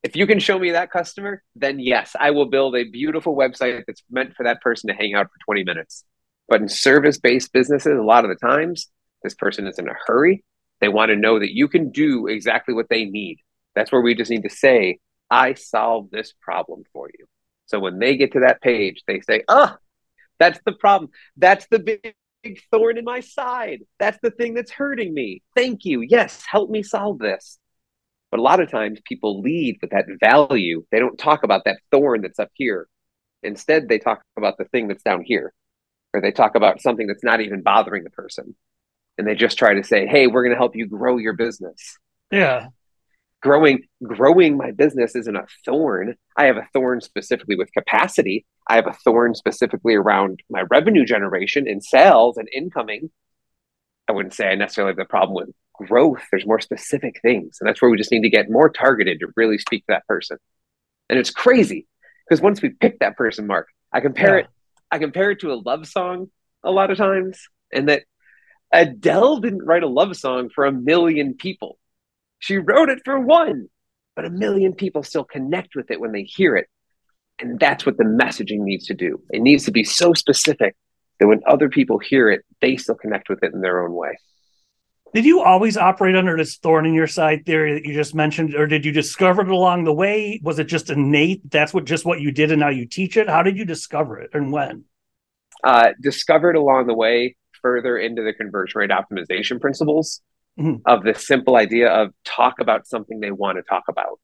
If 0.03 0.15
you 0.15 0.27
can 0.27 0.39
show 0.39 0.59
me 0.59 0.71
that 0.71 0.91
customer, 0.91 1.43
then 1.55 1.79
yes, 1.79 2.15
I 2.19 2.31
will 2.31 2.45
build 2.45 2.75
a 2.75 2.83
beautiful 2.83 3.35
website 3.35 3.83
that's 3.87 4.03
meant 4.09 4.35
for 4.35 4.43
that 4.43 4.61
person 4.61 4.87
to 4.87 4.93
hang 4.93 5.15
out 5.15 5.27
for 5.27 5.45
20 5.45 5.63
minutes. 5.63 6.05
But 6.47 6.61
in 6.61 6.69
service 6.69 7.17
based 7.17 7.51
businesses, 7.51 7.97
a 7.97 8.03
lot 8.03 8.23
of 8.23 8.29
the 8.29 8.35
times, 8.35 8.87
this 9.23 9.33
person 9.33 9.65
is 9.67 9.79
in 9.79 9.89
a 9.89 9.95
hurry. 10.05 10.43
They 10.79 10.89
want 10.89 11.09
to 11.09 11.15
know 11.15 11.39
that 11.39 11.55
you 11.55 11.67
can 11.67 11.91
do 11.91 12.27
exactly 12.27 12.73
what 12.73 12.89
they 12.89 13.05
need. 13.05 13.39
That's 13.73 13.91
where 13.91 14.01
we 14.01 14.13
just 14.13 14.29
need 14.29 14.43
to 14.43 14.49
say, 14.49 14.99
I 15.31 15.55
solve 15.55 16.11
this 16.11 16.33
problem 16.39 16.83
for 16.93 17.09
you. 17.17 17.25
So 17.65 17.79
when 17.79 17.99
they 17.99 18.15
get 18.15 18.33
to 18.33 18.41
that 18.41 18.61
page, 18.61 19.01
they 19.07 19.21
say, 19.21 19.43
oh, 19.47 19.75
that's 20.39 20.59
the 20.65 20.73
problem. 20.73 21.09
That's 21.35 21.65
the 21.71 21.79
big, 21.79 22.13
big 22.45 22.61
thorn 22.71 22.97
in 22.97 23.03
my 23.03 23.19
side. 23.19 23.79
That's 23.99 24.19
the 24.21 24.29
thing 24.31 24.53
that's 24.53 24.71
hurting 24.71 25.13
me. 25.13 25.41
Thank 25.55 25.83
you. 25.83 26.01
Yes, 26.01 26.43
help 26.47 26.69
me 26.69 26.83
solve 26.83 27.17
this. 27.17 27.57
But 28.29 28.39
a 28.39 28.43
lot 28.43 28.59
of 28.59 28.69
times 28.69 28.99
people 29.05 29.41
lead 29.41 29.79
with 29.81 29.91
that 29.91 30.05
value. 30.19 30.85
They 30.91 30.99
don't 30.99 31.17
talk 31.17 31.43
about 31.43 31.63
that 31.65 31.79
thorn 31.91 32.21
that's 32.21 32.39
up 32.39 32.51
here. 32.53 32.87
Instead, 33.43 33.89
they 33.89 33.97
talk 33.97 34.21
about 34.37 34.57
the 34.57 34.65
thing 34.65 34.87
that's 34.87 35.03
down 35.03 35.23
here, 35.23 35.53
or 36.13 36.21
they 36.21 36.31
talk 36.31 36.55
about 36.55 36.81
something 36.81 37.07
that's 37.07 37.23
not 37.23 37.41
even 37.41 37.61
bothering 37.61 38.03
the 38.03 38.09
person. 38.09 38.55
And 39.17 39.27
they 39.27 39.35
just 39.35 39.57
try 39.57 39.73
to 39.73 39.83
say, 39.83 40.05
hey, 40.05 40.27
we're 40.27 40.43
going 40.43 40.53
to 40.53 40.57
help 40.57 40.75
you 40.75 40.87
grow 40.87 41.17
your 41.17 41.33
business. 41.33 41.97
Yeah. 42.31 42.67
Growing, 43.45 43.83
growing 44.01 44.57
my 44.57 44.71
business 44.71 45.15
isn't 45.15 45.35
a 45.35 45.45
thorn. 45.63 46.15
I 46.35 46.45
have 46.45 46.57
a 46.57 46.67
thorn 46.73 46.99
specifically 46.99 47.55
with 47.55 47.71
capacity. 47.73 48.43
I 48.67 48.75
have 48.75 48.87
a 48.87 48.97
thorn 49.03 49.35
specifically 49.35 49.93
around 49.93 50.41
my 50.49 50.63
revenue 50.71 51.05
generation 51.05 51.67
and 51.67 51.83
sales 51.83 52.37
and 52.37 52.49
incoming. 52.51 53.11
I 54.09 54.13
wouldn't 54.13 54.33
say 54.33 54.47
I 54.47 54.55
necessarily 54.55 54.91
have 54.91 54.97
the 54.97 55.05
problem 55.05 55.35
with 55.35 55.55
growth, 55.77 56.21
there's 56.31 56.45
more 56.45 56.59
specific 56.59 57.19
things. 57.21 57.57
And 57.59 57.67
that's 57.67 57.81
where 57.81 57.91
we 57.91 57.97
just 57.97 58.11
need 58.11 58.23
to 58.23 58.29
get 58.29 58.49
more 58.49 58.69
targeted 58.69 59.19
to 59.19 59.27
really 59.35 59.57
speak 59.57 59.81
to 59.81 59.93
that 59.93 60.07
person. 60.07 60.37
And 61.09 61.19
it's 61.19 61.29
crazy 61.31 61.87
because 62.27 62.41
once 62.41 62.61
we 62.61 62.69
pick 62.69 62.99
that 62.99 63.15
person, 63.15 63.47
Mark, 63.47 63.67
I 63.91 63.99
compare 63.99 64.39
yeah. 64.39 64.43
it, 64.45 64.49
I 64.91 64.97
compare 64.97 65.31
it 65.31 65.41
to 65.41 65.53
a 65.53 65.55
love 65.55 65.87
song 65.87 66.31
a 66.63 66.71
lot 66.71 66.91
of 66.91 66.97
times. 66.97 67.39
And 67.71 67.89
that 67.89 68.03
Adele 68.71 69.37
didn't 69.37 69.65
write 69.65 69.83
a 69.83 69.87
love 69.87 70.15
song 70.15 70.49
for 70.49 70.65
a 70.65 70.71
million 70.71 71.35
people. 71.35 71.77
She 72.45 72.59
wrote 72.59 72.89
it 72.89 73.01
for 73.03 73.19
one, 73.19 73.69
but 74.15 74.23
a 74.23 74.29
million 74.29 74.73
people 74.75 75.01
still 75.01 75.23
connect 75.23 75.75
with 75.75 75.89
it 75.89 75.99
when 75.99 76.11
they 76.11 76.21
hear 76.21 76.55
it. 76.55 76.67
And 77.39 77.59
that's 77.59 77.87
what 77.87 77.97
the 77.97 78.03
messaging 78.03 78.59
needs 78.59 78.85
to 78.85 78.93
do. 78.93 79.19
It 79.31 79.41
needs 79.41 79.65
to 79.65 79.71
be 79.71 79.83
so 79.83 80.13
specific 80.13 80.75
that 81.19 81.25
when 81.25 81.41
other 81.47 81.69
people 81.69 81.97
hear 81.97 82.29
it, 82.29 82.45
they 82.61 82.77
still 82.77 82.93
connect 82.93 83.29
with 83.29 83.41
it 83.41 83.51
in 83.55 83.61
their 83.61 83.83
own 83.83 83.95
way. 83.95 84.19
Did 85.15 85.25
you 85.25 85.41
always 85.41 85.75
operate 85.75 86.15
under 86.15 86.37
this 86.37 86.57
thorn 86.57 86.85
in 86.85 86.93
your 86.93 87.07
side 87.07 87.47
theory 87.47 87.73
that 87.73 87.85
you 87.85 87.95
just 87.95 88.13
mentioned, 88.13 88.53
or 88.53 88.67
did 88.67 88.85
you 88.85 88.91
discover 88.91 89.41
it 89.41 89.47
along 89.47 89.85
the 89.85 89.93
way? 89.93 90.39
Was 90.43 90.59
it 90.59 90.65
just 90.65 90.91
innate? 90.91 91.49
That's 91.49 91.73
what 91.73 91.85
just 91.85 92.05
what 92.05 92.21
you 92.21 92.31
did, 92.31 92.51
and 92.51 92.59
now 92.59 92.69
you 92.69 92.85
teach 92.85 93.17
it. 93.17 93.27
How 93.27 93.41
did 93.41 93.57
you 93.57 93.65
discover 93.65 94.19
it, 94.19 94.29
and 94.33 94.51
when? 94.51 94.83
Uh, 95.63 95.93
discovered 95.99 96.55
along 96.55 96.85
the 96.85 96.93
way, 96.93 97.37
further 97.63 97.97
into 97.97 98.21
the 98.21 98.33
conversion 98.33 98.77
rate 98.77 98.91
optimization 98.91 99.59
principles 99.59 100.21
mm-hmm. 100.59 100.77
of 100.85 101.03
the 101.03 101.13
simple 101.15 101.55
idea 101.55 101.89
of 101.89 102.11
talk 102.23 102.59
about 102.59 102.87
something 102.87 103.19
they 103.19 103.31
want 103.31 103.57
to 103.57 103.63
talk 103.63 103.83
about. 103.89 104.19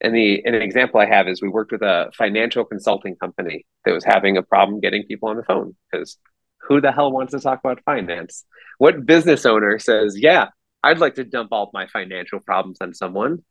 And 0.00 0.14
the 0.14 0.42
and 0.44 0.56
an 0.56 0.62
example 0.62 1.00
I 1.00 1.06
have 1.06 1.28
is 1.28 1.40
we 1.40 1.48
worked 1.48 1.72
with 1.72 1.82
a 1.82 2.10
financial 2.16 2.64
consulting 2.64 3.14
company 3.16 3.64
that 3.84 3.92
was 3.92 4.04
having 4.04 4.36
a 4.36 4.42
problem 4.42 4.80
getting 4.80 5.04
people 5.04 5.28
on 5.28 5.36
the 5.36 5.44
phone 5.44 5.76
because 5.90 6.18
who 6.62 6.80
the 6.80 6.92
hell 6.92 7.12
wants 7.12 7.32
to 7.32 7.40
talk 7.40 7.60
about 7.62 7.82
finance? 7.84 8.44
What 8.78 9.06
business 9.06 9.46
owner 9.46 9.78
says, 9.78 10.18
"Yeah, 10.18 10.48
I'd 10.82 10.98
like 10.98 11.14
to 11.14 11.24
dump 11.24 11.50
all 11.52 11.70
my 11.72 11.86
financial 11.86 12.40
problems 12.40 12.78
on 12.80 12.94
someone"? 12.94 13.44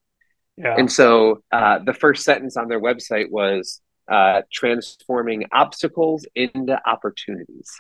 Yeah. 0.57 0.75
And 0.77 0.91
so 0.91 1.41
uh, 1.51 1.79
the 1.85 1.93
first 1.93 2.23
sentence 2.23 2.57
on 2.57 2.67
their 2.67 2.81
website 2.81 3.31
was 3.31 3.81
uh, 4.09 4.41
transforming 4.51 5.45
obstacles 5.53 6.25
into 6.35 6.77
opportunities, 6.85 7.71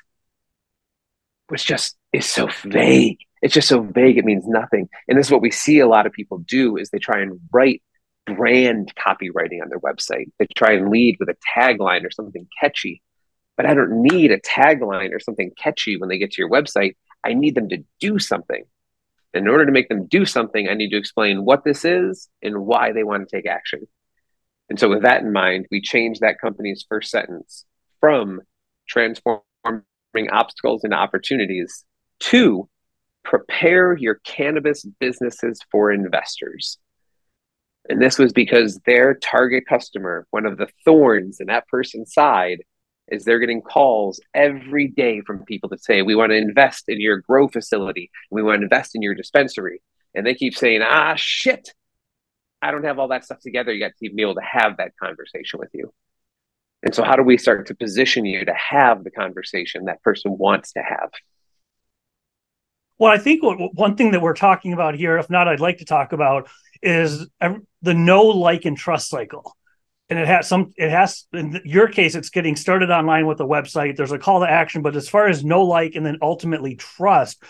which 1.49 1.65
just 1.65 1.97
is 2.13 2.25
so 2.25 2.47
vague. 2.63 3.19
It's 3.41 3.53
just 3.53 3.67
so 3.67 3.81
vague. 3.81 4.17
It 4.17 4.25
means 4.25 4.47
nothing. 4.47 4.87
And 5.07 5.17
this 5.17 5.27
is 5.27 5.31
what 5.31 5.41
we 5.41 5.51
see 5.51 5.79
a 5.79 5.87
lot 5.87 6.05
of 6.05 6.13
people 6.13 6.39
do 6.39 6.77
is 6.77 6.89
they 6.89 6.99
try 6.99 7.21
and 7.21 7.39
write 7.51 7.81
brand 8.25 8.93
copywriting 8.95 9.61
on 9.61 9.69
their 9.69 9.79
website. 9.79 10.31
They 10.37 10.47
try 10.55 10.73
and 10.73 10.89
lead 10.89 11.17
with 11.19 11.29
a 11.29 11.35
tagline 11.57 12.05
or 12.05 12.11
something 12.11 12.47
catchy. 12.59 13.01
But 13.57 13.65
I 13.65 13.73
don't 13.73 14.01
need 14.01 14.31
a 14.31 14.39
tagline 14.39 15.13
or 15.13 15.19
something 15.19 15.51
catchy 15.57 15.97
when 15.97 16.09
they 16.09 16.17
get 16.17 16.31
to 16.31 16.41
your 16.41 16.49
website. 16.49 16.95
I 17.23 17.33
need 17.33 17.55
them 17.55 17.69
to 17.69 17.83
do 17.99 18.19
something. 18.19 18.63
In 19.33 19.47
order 19.47 19.65
to 19.65 19.71
make 19.71 19.87
them 19.87 20.07
do 20.07 20.25
something, 20.25 20.67
I 20.67 20.73
need 20.73 20.89
to 20.89 20.97
explain 20.97 21.45
what 21.45 21.63
this 21.63 21.85
is 21.85 22.27
and 22.41 22.65
why 22.65 22.91
they 22.91 23.03
want 23.03 23.27
to 23.27 23.35
take 23.35 23.47
action. 23.47 23.87
And 24.69 24.79
so, 24.79 24.89
with 24.89 25.03
that 25.03 25.21
in 25.21 25.31
mind, 25.31 25.67
we 25.71 25.81
changed 25.81 26.21
that 26.21 26.39
company's 26.39 26.85
first 26.87 27.11
sentence 27.11 27.65
from 27.99 28.41
transforming 28.87 29.43
obstacles 30.31 30.83
into 30.83 30.97
opportunities 30.97 31.85
to 32.21 32.69
prepare 33.23 33.95
your 33.97 34.15
cannabis 34.23 34.85
businesses 34.99 35.59
for 35.71 35.91
investors. 35.91 36.77
And 37.89 38.01
this 38.01 38.19
was 38.19 38.31
because 38.33 38.79
their 38.85 39.15
target 39.15 39.63
customer, 39.67 40.27
one 40.31 40.45
of 40.45 40.57
the 40.57 40.67
thorns 40.85 41.39
in 41.39 41.47
that 41.47 41.67
person's 41.67 42.13
side, 42.13 42.63
is 43.07 43.25
they're 43.25 43.39
getting 43.39 43.61
calls 43.61 44.21
every 44.33 44.87
day 44.87 45.21
from 45.21 45.43
people 45.45 45.69
that 45.69 45.83
say, 45.83 46.01
We 46.01 46.15
want 46.15 46.31
to 46.31 46.37
invest 46.37 46.85
in 46.87 47.01
your 47.01 47.17
grow 47.17 47.47
facility. 47.47 48.09
We 48.29 48.43
want 48.43 48.59
to 48.59 48.63
invest 48.63 48.95
in 48.95 49.01
your 49.01 49.15
dispensary. 49.15 49.81
And 50.13 50.25
they 50.25 50.35
keep 50.35 50.55
saying, 50.55 50.81
Ah, 50.83 51.15
shit, 51.15 51.73
I 52.61 52.71
don't 52.71 52.85
have 52.85 52.99
all 52.99 53.09
that 53.09 53.25
stuff 53.25 53.39
together 53.39 53.73
yet 53.73 53.93
to 54.01 54.13
be 54.13 54.21
able 54.21 54.35
to 54.35 54.41
have 54.41 54.77
that 54.77 54.91
conversation 55.01 55.59
with 55.59 55.69
you. 55.73 55.91
And 56.83 56.95
so, 56.95 57.03
how 57.03 57.15
do 57.15 57.23
we 57.23 57.37
start 57.37 57.67
to 57.67 57.75
position 57.75 58.25
you 58.25 58.45
to 58.45 58.53
have 58.53 59.03
the 59.03 59.11
conversation 59.11 59.85
that 59.85 60.01
person 60.03 60.37
wants 60.37 60.73
to 60.73 60.81
have? 60.81 61.11
Well, 63.01 63.11
I 63.11 63.17
think 63.17 63.41
one 63.41 63.95
thing 63.95 64.11
that 64.11 64.21
we're 64.21 64.35
talking 64.35 64.73
about 64.73 64.93
here, 64.93 65.17
if 65.17 65.27
not, 65.27 65.47
I'd 65.47 65.59
like 65.59 65.79
to 65.79 65.85
talk 65.85 66.13
about 66.13 66.47
is 66.83 67.25
the 67.39 67.93
know 67.95 68.25
like, 68.25 68.65
and 68.65 68.77
trust 68.77 69.09
cycle. 69.09 69.57
And 70.11 70.19
it 70.19 70.27
has 70.27 70.47
some, 70.47 70.71
it 70.77 70.91
has, 70.91 71.25
in 71.33 71.59
your 71.65 71.87
case, 71.87 72.13
it's 72.13 72.29
getting 72.29 72.55
started 72.55 72.91
online 72.91 73.25
with 73.25 73.39
a 73.39 73.43
website. 73.43 73.97
There's 73.97 74.11
a 74.11 74.19
call 74.19 74.41
to 74.41 74.47
action, 74.47 74.83
but 74.83 74.95
as 74.95 75.09
far 75.09 75.27
as 75.27 75.43
know 75.43 75.63
like, 75.63 75.95
and 75.95 76.05
then 76.05 76.19
ultimately 76.21 76.75
trust, 76.75 77.41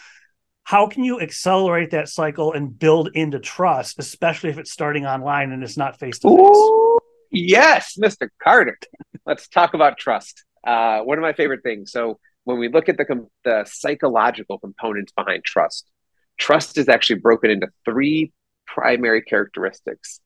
how 0.63 0.87
can 0.87 1.03
you 1.03 1.19
accelerate 1.19 1.91
that 1.91 2.07
cycle 2.07 2.53
and 2.53 2.79
build 2.79 3.09
into 3.13 3.37
trust, 3.37 3.99
especially 3.99 4.51
if 4.51 4.57
it's 4.57 4.71
starting 4.71 5.05
online 5.05 5.51
and 5.51 5.65
it's 5.65 5.75
not 5.75 5.99
face 5.99 6.19
to 6.19 6.29
face? 6.29 7.01
Yes, 7.29 7.97
Mr. 8.01 8.29
Carter. 8.41 8.79
Let's 9.25 9.49
talk 9.49 9.73
about 9.73 9.97
trust. 9.97 10.45
Uh, 10.65 11.01
one 11.01 11.17
of 11.17 11.23
my 11.23 11.33
favorite 11.33 11.61
things. 11.61 11.91
So, 11.91 12.21
when 12.43 12.57
we 12.57 12.69
look 12.69 12.89
at 12.89 12.97
the, 12.97 13.27
the 13.43 13.65
psychological 13.65 14.57
components 14.57 15.13
behind 15.15 15.43
trust, 15.43 15.89
trust 16.37 16.77
is 16.77 16.89
actually 16.89 17.19
broken 17.19 17.51
into 17.51 17.67
three 17.85 18.31
primary 18.65 19.21
characteristics 19.21 20.19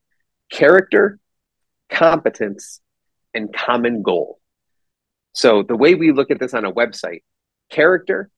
character, 0.51 1.19
competence, 1.89 2.79
and 3.33 3.53
common 3.53 4.03
goal. 4.03 4.39
So, 5.33 5.63
the 5.63 5.75
way 5.75 5.95
we 5.95 6.11
look 6.11 6.31
at 6.31 6.39
this 6.39 6.53
on 6.53 6.65
a 6.65 6.71
website, 6.71 7.23
character, 7.69 8.29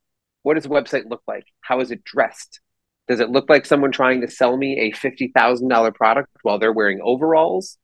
what 0.41 0.55
does 0.55 0.65
a 0.65 0.69
website 0.69 1.09
look 1.09 1.21
like? 1.27 1.45
How 1.61 1.81
is 1.81 1.91
it 1.91 2.03
dressed? 2.03 2.61
Does 3.07 3.19
it 3.19 3.29
look 3.29 3.49
like 3.49 3.65
someone 3.65 3.91
trying 3.91 4.21
to 4.21 4.29
sell 4.29 4.57
me 4.57 4.79
a 4.79 4.91
$50,000 4.91 5.95
product 5.95 6.29
while 6.41 6.59
they're 6.59 6.73
wearing 6.73 6.99
overalls? 7.03 7.77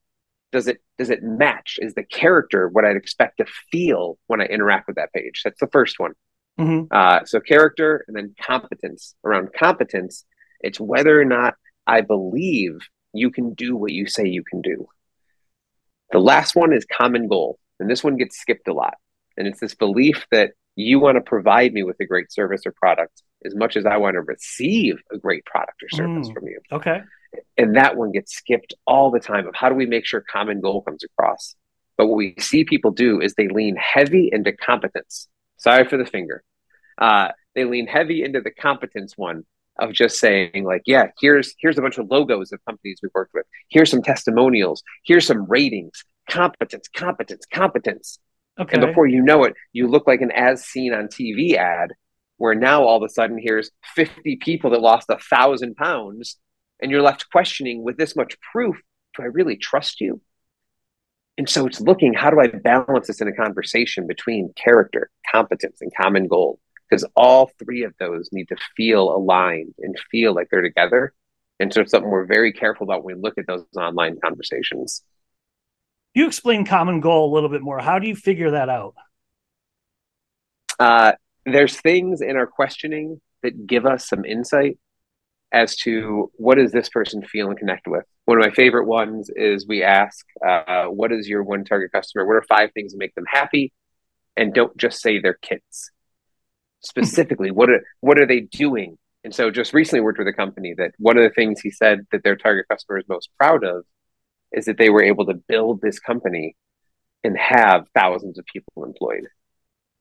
Does 0.53 0.67
it 0.67 0.77
does 0.97 1.09
it 1.09 1.23
match? 1.23 1.79
Is 1.81 1.95
the 1.95 2.03
character 2.03 2.69
what 2.69 2.85
I'd 2.85 2.95
expect 2.95 3.39
to 3.39 3.45
feel 3.71 4.17
when 4.27 4.39
I 4.39 4.45
interact 4.45 4.87
with 4.87 4.95
that 4.95 5.11
page? 5.11 5.41
That's 5.43 5.59
the 5.59 5.67
first 5.67 5.99
one. 5.99 6.13
Mm-hmm. 6.59 6.85
Uh, 6.91 7.25
so 7.25 7.41
character 7.41 8.05
and 8.07 8.15
then 8.15 8.35
competence. 8.39 9.15
Around 9.25 9.49
competence, 9.57 10.23
it's 10.61 10.79
whether 10.79 11.19
or 11.19 11.25
not 11.25 11.55
I 11.87 12.01
believe 12.01 12.77
you 13.13 13.31
can 13.31 13.55
do 13.55 13.75
what 13.75 13.91
you 13.91 14.07
say 14.07 14.27
you 14.27 14.43
can 14.43 14.61
do. 14.61 14.87
The 16.11 16.19
last 16.19 16.55
one 16.55 16.71
is 16.71 16.85
common 16.85 17.27
goal, 17.27 17.57
and 17.79 17.89
this 17.89 18.03
one 18.03 18.15
gets 18.17 18.39
skipped 18.39 18.67
a 18.67 18.73
lot. 18.73 18.93
And 19.35 19.47
it's 19.47 19.59
this 19.59 19.73
belief 19.73 20.27
that 20.29 20.51
you 20.75 20.99
want 20.99 21.15
to 21.15 21.21
provide 21.21 21.73
me 21.73 21.83
with 21.83 21.97
a 21.99 22.05
great 22.05 22.31
service 22.31 22.61
or 22.65 22.71
product 22.71 23.23
as 23.45 23.55
much 23.55 23.75
as 23.75 23.85
I 23.85 23.97
want 23.97 24.13
to 24.13 24.21
receive 24.21 25.01
a 25.11 25.17
great 25.17 25.45
product 25.45 25.81
or 25.83 25.89
service 25.89 26.29
mm, 26.29 26.33
from 26.33 26.47
you. 26.47 26.59
Okay. 26.71 27.01
And 27.57 27.75
that 27.75 27.95
one 27.95 28.11
gets 28.11 28.33
skipped 28.33 28.73
all 28.85 29.11
the 29.11 29.19
time 29.19 29.47
of 29.47 29.55
how 29.55 29.69
do 29.69 29.75
we 29.75 29.85
make 29.85 30.05
sure 30.05 30.21
common 30.21 30.59
goal 30.61 30.81
comes 30.81 31.03
across? 31.03 31.55
But 31.97 32.07
what 32.07 32.17
we 32.17 32.35
see 32.39 32.63
people 32.63 32.91
do 32.91 33.21
is 33.21 33.33
they 33.33 33.47
lean 33.47 33.75
heavy 33.75 34.29
into 34.31 34.51
competence. 34.51 35.27
Sorry 35.57 35.87
for 35.87 35.97
the 35.97 36.05
finger. 36.05 36.43
Uh, 36.97 37.29
they 37.55 37.65
lean 37.65 37.87
heavy 37.87 38.23
into 38.23 38.41
the 38.41 38.51
competence 38.51 39.13
one 39.15 39.45
of 39.79 39.91
just 39.91 40.19
saying 40.19 40.63
like, 40.63 40.83
yeah, 40.85 41.07
here's 41.19 41.53
here's 41.59 41.77
a 41.77 41.81
bunch 41.81 41.97
of 41.97 42.09
logos 42.09 42.51
of 42.51 42.63
companies 42.65 42.99
we've 43.01 43.11
worked 43.13 43.33
with. 43.33 43.45
Here's 43.69 43.89
some 43.89 44.01
testimonials. 44.01 44.83
Here's 45.03 45.25
some 45.25 45.45
ratings. 45.45 46.03
Competence, 46.29 46.87
competence, 46.95 47.45
competence. 47.51 48.19
Okay. 48.59 48.77
And 48.77 48.87
before 48.87 49.07
you 49.07 49.21
know 49.21 49.43
it, 49.43 49.53
you 49.71 49.87
look 49.87 50.07
like 50.07 50.21
an 50.21 50.31
as 50.31 50.63
seen 50.63 50.93
on 50.93 51.07
TV 51.07 51.55
ad 51.55 51.91
where 52.37 52.55
now 52.55 52.83
all 52.83 52.97
of 52.97 53.03
a 53.03 53.09
sudden 53.09 53.37
here's 53.39 53.71
50 53.95 54.37
people 54.37 54.71
that 54.71 54.81
lost 54.81 55.09
a 55.09 55.17
thousand 55.17 55.75
pounds 55.75 56.37
and 56.83 56.91
you're 56.91 57.01
left 57.01 57.31
questioning 57.31 57.83
with 57.83 57.97
this 57.97 58.15
much 58.15 58.37
proof, 58.51 58.75
do 59.17 59.23
I 59.23 59.27
really 59.27 59.55
trust 59.55 60.01
you? 60.01 60.21
And 61.37 61.49
so 61.49 61.65
it's 61.65 61.81
looking, 61.81 62.13
how 62.13 62.29
do 62.29 62.39
I 62.39 62.47
balance 62.47 63.07
this 63.07 63.21
in 63.21 63.27
a 63.27 63.33
conversation 63.33 64.05
between 64.05 64.53
character, 64.55 65.09
competence, 65.31 65.81
and 65.81 65.91
common 65.99 66.27
goal? 66.27 66.59
Because 66.87 67.03
all 67.15 67.49
three 67.63 67.83
of 67.83 67.93
those 67.99 68.29
need 68.31 68.49
to 68.49 68.57
feel 68.77 69.09
aligned 69.15 69.73
and 69.79 69.97
feel 70.11 70.35
like 70.35 70.49
they're 70.51 70.61
together. 70.61 71.13
And 71.59 71.73
so 71.73 71.81
it's 71.81 71.89
something 71.89 72.11
we're 72.11 72.25
very 72.25 72.53
careful 72.53 72.83
about 72.83 73.03
when 73.03 73.15
we 73.15 73.21
look 73.21 73.39
at 73.39 73.47
those 73.47 73.65
online 73.75 74.19
conversations 74.23 75.01
you 76.13 76.27
explain 76.27 76.65
common 76.65 76.99
goal 76.99 77.31
a 77.31 77.33
little 77.33 77.49
bit 77.49 77.61
more. 77.61 77.79
How 77.79 77.99
do 77.99 78.07
you 78.07 78.15
figure 78.15 78.51
that 78.51 78.69
out? 78.69 78.95
Uh, 80.79 81.13
there's 81.45 81.79
things 81.79 82.21
in 82.21 82.35
our 82.35 82.47
questioning 82.47 83.19
that 83.41 83.67
give 83.67 83.85
us 83.85 84.07
some 84.07 84.25
insight 84.25 84.77
as 85.53 85.75
to 85.77 86.31
what 86.35 86.55
does 86.55 86.71
this 86.71 86.89
person 86.89 87.23
feel 87.23 87.47
and 87.47 87.57
connect 87.57 87.87
with. 87.87 88.03
One 88.25 88.39
of 88.39 88.43
my 88.43 88.51
favorite 88.51 88.87
ones 88.87 89.29
is 89.35 89.67
we 89.67 89.83
ask, 89.83 90.25
uh, 90.45 90.85
"What 90.85 91.11
is 91.11 91.29
your 91.29 91.43
one 91.43 91.63
target 91.63 91.91
customer? 91.91 92.25
What 92.25 92.35
are 92.35 92.43
five 92.43 92.71
things 92.73 92.91
that 92.91 92.97
make 92.97 93.13
them 93.15 93.25
happy?" 93.27 93.71
And 94.35 94.53
don't 94.53 94.75
just 94.75 95.01
say 95.01 95.19
their 95.19 95.35
kids. 95.35 95.91
Specifically, 96.81 97.51
what 97.51 97.69
are 97.69 97.85
what 98.01 98.19
are 98.19 98.25
they 98.25 98.41
doing? 98.41 98.97
And 99.23 99.33
so, 99.33 99.51
just 99.51 99.73
recently 99.73 100.01
worked 100.01 100.19
with 100.19 100.27
a 100.27 100.33
company 100.33 100.73
that 100.77 100.91
one 100.97 101.17
of 101.17 101.23
the 101.23 101.29
things 101.29 101.61
he 101.61 101.71
said 101.71 102.07
that 102.11 102.23
their 102.23 102.35
target 102.35 102.65
customer 102.69 102.97
is 102.97 103.05
most 103.07 103.29
proud 103.37 103.63
of 103.63 103.85
is 104.51 104.65
that 104.65 104.77
they 104.77 104.89
were 104.89 105.03
able 105.03 105.25
to 105.27 105.33
build 105.33 105.81
this 105.81 105.99
company 105.99 106.55
and 107.23 107.37
have 107.37 107.87
thousands 107.95 108.37
of 108.37 108.45
people 108.51 108.83
employed. 108.83 109.27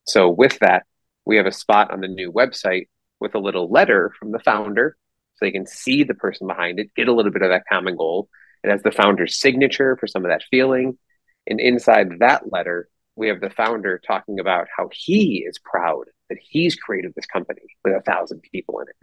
So 0.06 0.28
with 0.28 0.58
that, 0.60 0.84
we 1.24 1.36
have 1.36 1.46
a 1.46 1.52
spot 1.52 1.92
on 1.92 2.00
the 2.00 2.08
new 2.08 2.32
website 2.32 2.88
with 3.20 3.34
a 3.34 3.38
little 3.38 3.70
letter 3.70 4.12
from 4.18 4.32
the 4.32 4.40
founder 4.40 4.96
so 5.34 5.44
they 5.44 5.50
can 5.50 5.66
see 5.66 6.04
the 6.04 6.14
person 6.14 6.46
behind 6.46 6.78
it, 6.78 6.94
get 6.94 7.08
a 7.08 7.12
little 7.12 7.32
bit 7.32 7.42
of 7.42 7.50
that 7.50 7.64
common 7.68 7.96
goal. 7.96 8.28
It 8.62 8.70
has 8.70 8.82
the 8.82 8.92
founder's 8.92 9.38
signature 9.40 9.96
for 9.96 10.06
some 10.06 10.24
of 10.24 10.30
that 10.30 10.44
feeling. 10.50 10.98
And 11.46 11.60
inside 11.60 12.20
that 12.20 12.52
letter, 12.52 12.88
we 13.16 13.28
have 13.28 13.40
the 13.40 13.50
founder 13.50 14.00
talking 14.06 14.38
about 14.38 14.68
how 14.76 14.88
he 14.92 15.44
is 15.46 15.58
proud 15.58 16.04
that 16.28 16.38
he's 16.40 16.76
created 16.76 17.12
this 17.14 17.26
company 17.26 17.62
with 17.84 17.94
a 17.94 18.00
thousand 18.00 18.42
people 18.50 18.80
in 18.80 18.88
it. 18.88 18.96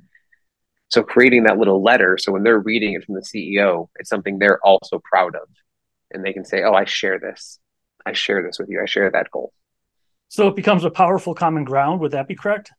So 0.89 1.03
creating 1.03 1.43
that 1.43 1.59
little 1.59 1.83
letter, 1.83 2.17
so 2.17 2.31
when 2.31 2.43
they're 2.43 2.59
reading 2.59 2.93
it 2.93 3.03
from 3.03 3.15
the 3.15 3.21
CEO, 3.21 3.89
it's 3.97 4.09
something 4.09 4.39
they're 4.39 4.59
also 4.65 4.99
proud 5.03 5.35
of, 5.35 5.47
and 6.11 6.25
they 6.25 6.33
can 6.33 6.43
say, 6.43 6.63
"Oh, 6.63 6.73
I 6.73 6.85
share 6.85 7.19
this. 7.19 7.59
I 8.05 8.13
share 8.13 8.41
this 8.41 8.57
with 8.57 8.69
you. 8.69 8.81
I 8.81 8.87
share 8.87 9.11
that 9.11 9.29
goal." 9.29 9.53
So 10.29 10.47
it 10.47 10.55
becomes 10.55 10.85
a 10.85 10.89
powerful 10.89 11.35
common 11.35 11.63
ground. 11.63 11.99
Would 11.99 12.11
that 12.11 12.27
be 12.27 12.35
correct? 12.35 12.71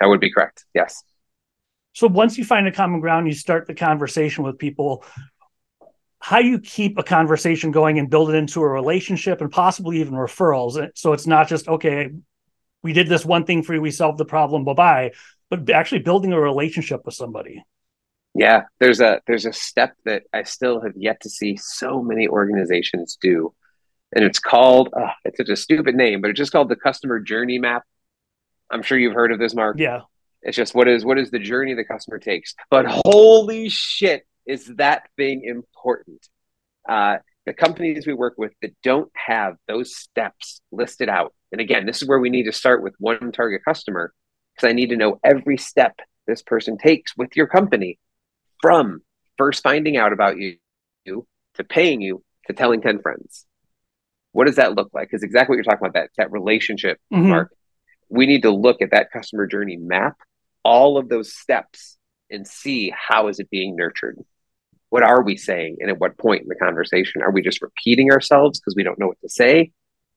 That 0.00 0.08
would 0.08 0.20
be 0.20 0.32
correct. 0.32 0.64
Yes. 0.74 1.04
So 1.96 2.06
once 2.06 2.36
you 2.36 2.44
find 2.44 2.68
a 2.68 2.72
common 2.72 3.00
ground, 3.00 3.26
you 3.26 3.32
start 3.32 3.66
the 3.66 3.74
conversation 3.74 4.44
with 4.44 4.58
people. 4.58 5.04
How 6.20 6.42
do 6.42 6.48
you 6.48 6.58
keep 6.58 6.98
a 6.98 7.02
conversation 7.02 7.70
going 7.70 7.98
and 7.98 8.10
build 8.10 8.30
it 8.30 8.34
into 8.34 8.60
a 8.60 8.68
relationship 8.68 9.40
and 9.40 9.50
possibly 9.50 10.00
even 10.00 10.14
referrals? 10.14 10.90
So 10.94 11.12
it's 11.12 11.26
not 11.26 11.48
just 11.48 11.68
okay, 11.68 12.10
we 12.82 12.92
did 12.92 13.08
this 13.08 13.24
one 13.24 13.44
thing 13.44 13.62
for 13.62 13.74
you, 13.74 13.80
we 13.80 13.90
solved 13.90 14.18
the 14.18 14.24
problem, 14.24 14.64
bye 14.64 14.74
bye 14.74 15.12
but 15.50 15.68
actually 15.70 16.00
building 16.00 16.32
a 16.32 16.40
relationship 16.40 17.02
with 17.04 17.14
somebody. 17.14 17.64
Yeah, 18.34 18.62
there's 18.80 19.00
a 19.00 19.20
there's 19.26 19.46
a 19.46 19.52
step 19.52 19.94
that 20.04 20.24
I 20.32 20.42
still 20.42 20.80
have 20.82 20.92
yet 20.96 21.20
to 21.22 21.30
see 21.30 21.56
so 21.56 22.02
many 22.02 22.28
organizations 22.28 23.16
do, 23.20 23.54
and 24.14 24.24
it's 24.24 24.38
called 24.38 24.92
uh, 24.94 25.12
it's 25.24 25.38
such 25.38 25.48
a 25.48 25.56
stupid 25.56 25.94
name, 25.94 26.20
but 26.20 26.30
it's 26.30 26.38
just 26.38 26.52
called 26.52 26.68
the 26.68 26.76
customer 26.76 27.18
journey 27.18 27.58
map. 27.58 27.84
I'm 28.70 28.82
sure 28.82 28.98
you've 28.98 29.14
heard 29.14 29.32
of 29.32 29.38
this, 29.38 29.54
Mark. 29.54 29.78
Yeah. 29.78 30.02
It's 30.42 30.56
just 30.56 30.74
what 30.74 30.88
is 30.88 31.04
what 31.04 31.18
is 31.18 31.30
the 31.30 31.38
journey 31.38 31.74
the 31.74 31.84
customer 31.84 32.18
takes. 32.18 32.54
But 32.70 32.86
holy 32.88 33.68
shit, 33.68 34.26
is 34.46 34.66
that 34.76 35.08
thing 35.16 35.42
important? 35.44 36.26
Uh, 36.88 37.16
the 37.46 37.52
companies 37.52 38.06
we 38.06 38.14
work 38.14 38.34
with 38.36 38.52
that 38.62 38.74
don't 38.82 39.10
have 39.14 39.54
those 39.68 39.96
steps 39.96 40.60
listed 40.72 41.08
out, 41.08 41.34
and 41.52 41.60
again, 41.60 41.86
this 41.86 42.02
is 42.02 42.08
where 42.08 42.18
we 42.18 42.30
need 42.30 42.44
to 42.44 42.52
start 42.52 42.82
with 42.82 42.94
one 42.98 43.32
target 43.32 43.62
customer 43.64 44.12
because 44.54 44.68
I 44.68 44.72
need 44.72 44.90
to 44.90 44.96
know 44.96 45.20
every 45.22 45.58
step 45.58 45.98
this 46.26 46.42
person 46.42 46.78
takes 46.78 47.16
with 47.16 47.36
your 47.36 47.46
company 47.46 47.98
from 48.60 49.00
first 49.36 49.62
finding 49.62 49.96
out 49.96 50.12
about 50.12 50.38
you 50.38 50.56
to 51.06 51.64
paying 51.64 52.00
you 52.00 52.22
to 52.46 52.52
telling 52.52 52.80
10 52.80 53.00
friends. 53.00 53.46
What 54.32 54.46
does 54.46 54.56
that 54.56 54.74
look 54.74 54.90
like? 54.92 55.08
Because 55.08 55.22
exactly 55.22 55.54
what 55.54 55.56
you're 55.56 55.64
talking 55.64 55.86
about, 55.86 55.94
that, 55.94 56.10
that 56.18 56.32
relationship, 56.32 56.98
mm-hmm. 57.12 57.28
Mark. 57.28 57.55
We 58.08 58.26
need 58.26 58.42
to 58.42 58.50
look 58.50 58.82
at 58.82 58.90
that 58.92 59.10
customer 59.10 59.46
journey 59.46 59.76
map, 59.76 60.16
all 60.62 60.98
of 60.98 61.08
those 61.08 61.34
steps, 61.34 61.96
and 62.30 62.46
see 62.46 62.92
how 62.96 63.28
is 63.28 63.38
it 63.38 63.50
being 63.50 63.76
nurtured. 63.76 64.18
What 64.90 65.02
are 65.02 65.22
we 65.22 65.36
saying, 65.36 65.78
and 65.80 65.90
at 65.90 65.98
what 65.98 66.16
point 66.16 66.42
in 66.42 66.48
the 66.48 66.54
conversation 66.54 67.22
are 67.22 67.30
we 67.30 67.42
just 67.42 67.62
repeating 67.62 68.10
ourselves 68.10 68.60
because 68.60 68.74
we 68.76 68.82
don't 68.82 68.98
know 68.98 69.08
what 69.08 69.20
to 69.20 69.28
say? 69.28 69.72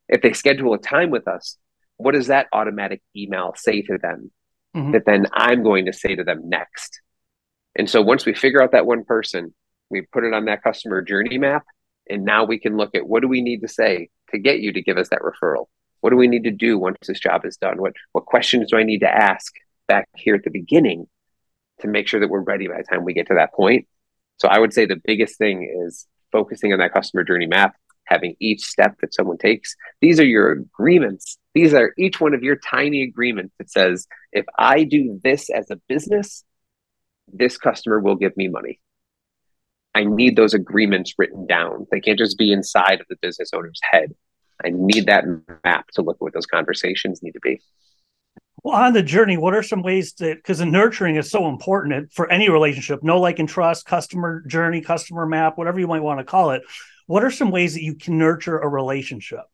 If 0.07 0.21
they 0.21 0.33
schedule 0.33 0.73
a 0.73 0.79
time 0.79 1.09
with 1.09 1.27
us, 1.27 1.57
what 1.97 2.13
does 2.13 2.27
that 2.27 2.47
automatic 2.53 3.01
email 3.15 3.53
say 3.55 3.81
to 3.83 3.97
them 3.97 4.31
mm-hmm. 4.75 4.91
that 4.91 5.05
then 5.05 5.27
I'm 5.33 5.63
going 5.63 5.85
to 5.85 5.93
say 5.93 6.15
to 6.15 6.23
them 6.23 6.49
next? 6.49 7.01
And 7.75 7.89
so 7.89 8.01
once 8.01 8.25
we 8.25 8.33
figure 8.33 8.61
out 8.61 8.71
that 8.71 8.85
one 8.85 9.05
person, 9.05 9.53
we 9.89 10.01
put 10.01 10.23
it 10.23 10.33
on 10.33 10.45
that 10.45 10.63
customer 10.63 11.01
journey 11.01 11.37
map. 11.37 11.65
And 12.09 12.25
now 12.25 12.45
we 12.45 12.59
can 12.59 12.75
look 12.75 12.95
at 12.95 13.07
what 13.07 13.21
do 13.21 13.27
we 13.27 13.41
need 13.41 13.61
to 13.61 13.67
say 13.67 14.09
to 14.31 14.39
get 14.39 14.59
you 14.59 14.73
to 14.73 14.81
give 14.81 14.97
us 14.97 15.09
that 15.09 15.21
referral? 15.21 15.65
What 16.01 16.11
do 16.11 16.15
we 16.15 16.27
need 16.27 16.43
to 16.45 16.51
do 16.51 16.77
once 16.77 16.97
this 17.07 17.19
job 17.19 17.45
is 17.45 17.57
done? 17.57 17.81
What 17.81 17.93
what 18.11 18.25
questions 18.25 18.69
do 18.71 18.77
I 18.77 18.83
need 18.83 18.99
to 18.99 19.09
ask 19.09 19.53
back 19.87 20.07
here 20.15 20.35
at 20.35 20.43
the 20.43 20.51
beginning 20.51 21.07
to 21.81 21.87
make 21.87 22.07
sure 22.07 22.19
that 22.19 22.29
we're 22.29 22.41
ready 22.41 22.67
by 22.67 22.77
the 22.77 22.83
time 22.83 23.03
we 23.03 23.13
get 23.13 23.27
to 23.27 23.35
that 23.35 23.53
point? 23.53 23.87
So 24.37 24.47
I 24.47 24.59
would 24.59 24.73
say 24.73 24.85
the 24.85 25.01
biggest 25.03 25.37
thing 25.37 25.69
is 25.87 26.07
focusing 26.31 26.71
on 26.71 26.79
that 26.79 26.93
customer 26.93 27.23
journey 27.23 27.47
map, 27.47 27.75
having 28.05 28.35
each 28.39 28.63
step 28.63 28.95
that 29.01 29.13
someone 29.13 29.37
takes. 29.37 29.75
These 30.01 30.19
are 30.19 30.25
your 30.25 30.51
agreements. 30.51 31.37
These 31.53 31.73
are 31.73 31.93
each 31.97 32.21
one 32.21 32.33
of 32.33 32.43
your 32.43 32.55
tiny 32.55 33.03
agreements 33.03 33.53
that 33.57 33.69
says, 33.69 34.07
if 34.31 34.45
I 34.57 34.83
do 34.83 35.19
this 35.23 35.49
as 35.49 35.69
a 35.69 35.77
business, 35.87 36.43
this 37.31 37.57
customer 37.57 37.99
will 37.99 38.15
give 38.15 38.35
me 38.37 38.47
money. 38.47 38.79
I 39.95 40.03
need 40.03 40.35
those 40.35 40.53
agreements 40.53 41.13
written 41.17 41.45
down. 41.45 41.87
They 41.91 41.99
can't 41.99 42.19
just 42.19 42.37
be 42.37 42.51
inside 42.51 43.01
of 43.01 43.07
the 43.09 43.17
business 43.21 43.49
owner's 43.53 43.79
head. 43.91 44.13
I 44.63 44.69
need 44.69 45.05
that 45.07 45.25
map 45.63 45.87
to 45.93 46.01
look 46.01 46.17
at 46.17 46.21
what 46.21 46.33
those 46.33 46.45
conversations 46.45 47.23
need 47.23 47.31
to 47.31 47.39
be. 47.39 47.61
Well, 48.63 48.75
on 48.75 48.93
the 48.93 49.03
journey, 49.03 49.37
what 49.37 49.55
are 49.55 49.63
some 49.63 49.83
ways 49.83 50.13
that 50.13 50.35
because 50.35 50.57
the 50.57 50.65
nurturing 50.65 51.15
is 51.15 51.31
so 51.31 51.47
important 51.47 52.11
for 52.11 52.29
any 52.29 52.49
relationship, 52.49 53.01
know 53.03 53.19
like 53.19 53.39
and 53.39 53.47
trust, 53.47 53.85
customer 53.85 54.43
journey, 54.47 54.81
customer 54.81 55.25
map, 55.25 55.57
whatever 55.57 55.79
you 55.79 55.87
might 55.87 56.01
want 56.01 56.19
to 56.19 56.25
call 56.25 56.51
it. 56.51 56.61
What 57.07 57.23
are 57.23 57.31
some 57.31 57.51
ways 57.51 57.73
that 57.73 57.83
you 57.83 57.95
can 57.95 58.17
nurture 58.17 58.59
a 58.59 58.67
relationship? 58.67 59.45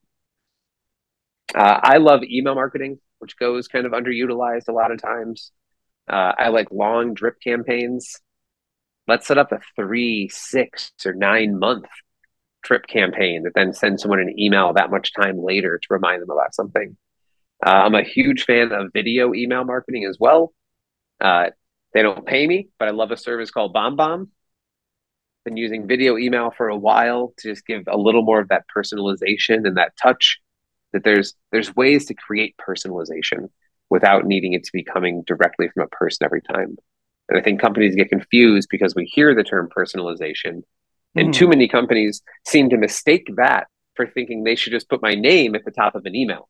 Uh, 1.54 1.80
I 1.82 1.98
love 1.98 2.24
email 2.24 2.56
marketing, 2.56 3.00
which 3.20 3.38
goes 3.38 3.68
kind 3.68 3.86
of 3.86 3.92
underutilized 3.92 4.68
a 4.68 4.74
lot 4.74 4.92
of 4.92 5.02
times. 5.02 5.52
Uh, 6.10 6.34
I 6.38 6.50
like 6.50 6.72
long 6.72 7.14
drip 7.14 7.40
campaigns. 7.42 8.20
Let's 9.08 9.28
set 9.28 9.38
up 9.38 9.52
a 9.52 9.60
three, 9.76 10.30
six, 10.30 10.92
or 11.06 11.14
nine 11.14 11.60
month 11.60 11.86
drip 12.66 12.88
campaign 12.88 13.44
that 13.44 13.54
then 13.56 13.74
sends 13.74 14.02
someone 14.02 14.20
an 14.20 14.38
email 14.40 14.74
that 14.74 14.92
much 14.92 15.14
time 15.14 15.38
later 15.42 15.78
to 15.78 15.88
remind 15.90 16.22
them 16.22 16.30
about 16.30 16.54
something. 16.54 16.98
Uh, 17.66 17.70
I'm 17.70 17.96
a 17.96 18.04
huge 18.04 18.44
fan 18.44 18.72
of 18.72 18.92
video 18.94 19.34
email 19.34 19.64
marketing 19.64 20.06
as 20.06 20.18
well. 20.20 20.54
Uh, 21.22 21.52
they 21.94 22.02
don't 22.02 22.26
pay 22.26 22.46
me, 22.46 22.68
but 22.78 22.88
I 22.88 22.92
love 22.92 23.12
a 23.12 23.18
service 23.18 23.52
called 23.52 23.74
BombBomb. 23.74 24.28
Been 25.46 25.58
using 25.58 25.88
video 25.88 26.18
email 26.18 26.52
for 26.58 26.68
a 26.68 26.78
while 26.78 27.34
to 27.38 27.50
just 27.50 27.66
give 27.66 27.84
a 27.88 27.98
little 27.98 28.24
more 28.24 28.42
of 28.42 28.50
that 28.50 28.66
personalization 28.76 29.66
and 29.66 29.78
that 29.78 29.94
touch. 30.02 30.40
That 30.92 31.04
there's 31.04 31.36
there's 31.52 31.76
ways 31.76 32.06
to 32.08 32.14
create 32.14 32.56
personalization 32.58 33.50
without 33.90 34.26
needing 34.26 34.54
it 34.54 34.64
to 34.64 34.72
be 34.74 34.84
coming 34.84 35.24
directly 35.28 35.70
from 35.70 35.84
a 35.84 35.96
person 35.96 36.26
every 36.26 36.42
time. 36.42 36.76
And 37.30 37.40
I 37.40 37.42
think 37.42 37.60
companies 37.60 37.96
get 37.96 38.10
confused 38.10 38.68
because 38.70 38.96
we 38.96 39.06
hear 39.06 39.34
the 39.36 39.44
term 39.44 39.70
personalization, 39.76 40.64
and 41.16 41.30
mm. 41.30 41.34
too 41.34 41.48
many 41.48 41.68
companies 41.68 42.22
seem 42.46 42.70
to 42.70 42.78
mistake 42.78 43.28
that 43.38 43.68
for 43.96 44.06
thinking 44.06 44.44
they 44.44 44.56
should 44.56 44.74
just 44.74 44.90
put 44.90 45.02
my 45.02 45.16
name 45.16 45.56
at 45.56 45.64
the 45.66 45.72
top 45.72 45.96
of 45.96 46.06
an 46.06 46.16
email. 46.16 46.50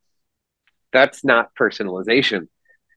That's 0.92 1.24
not 1.24 1.52
personalization. 1.60 2.48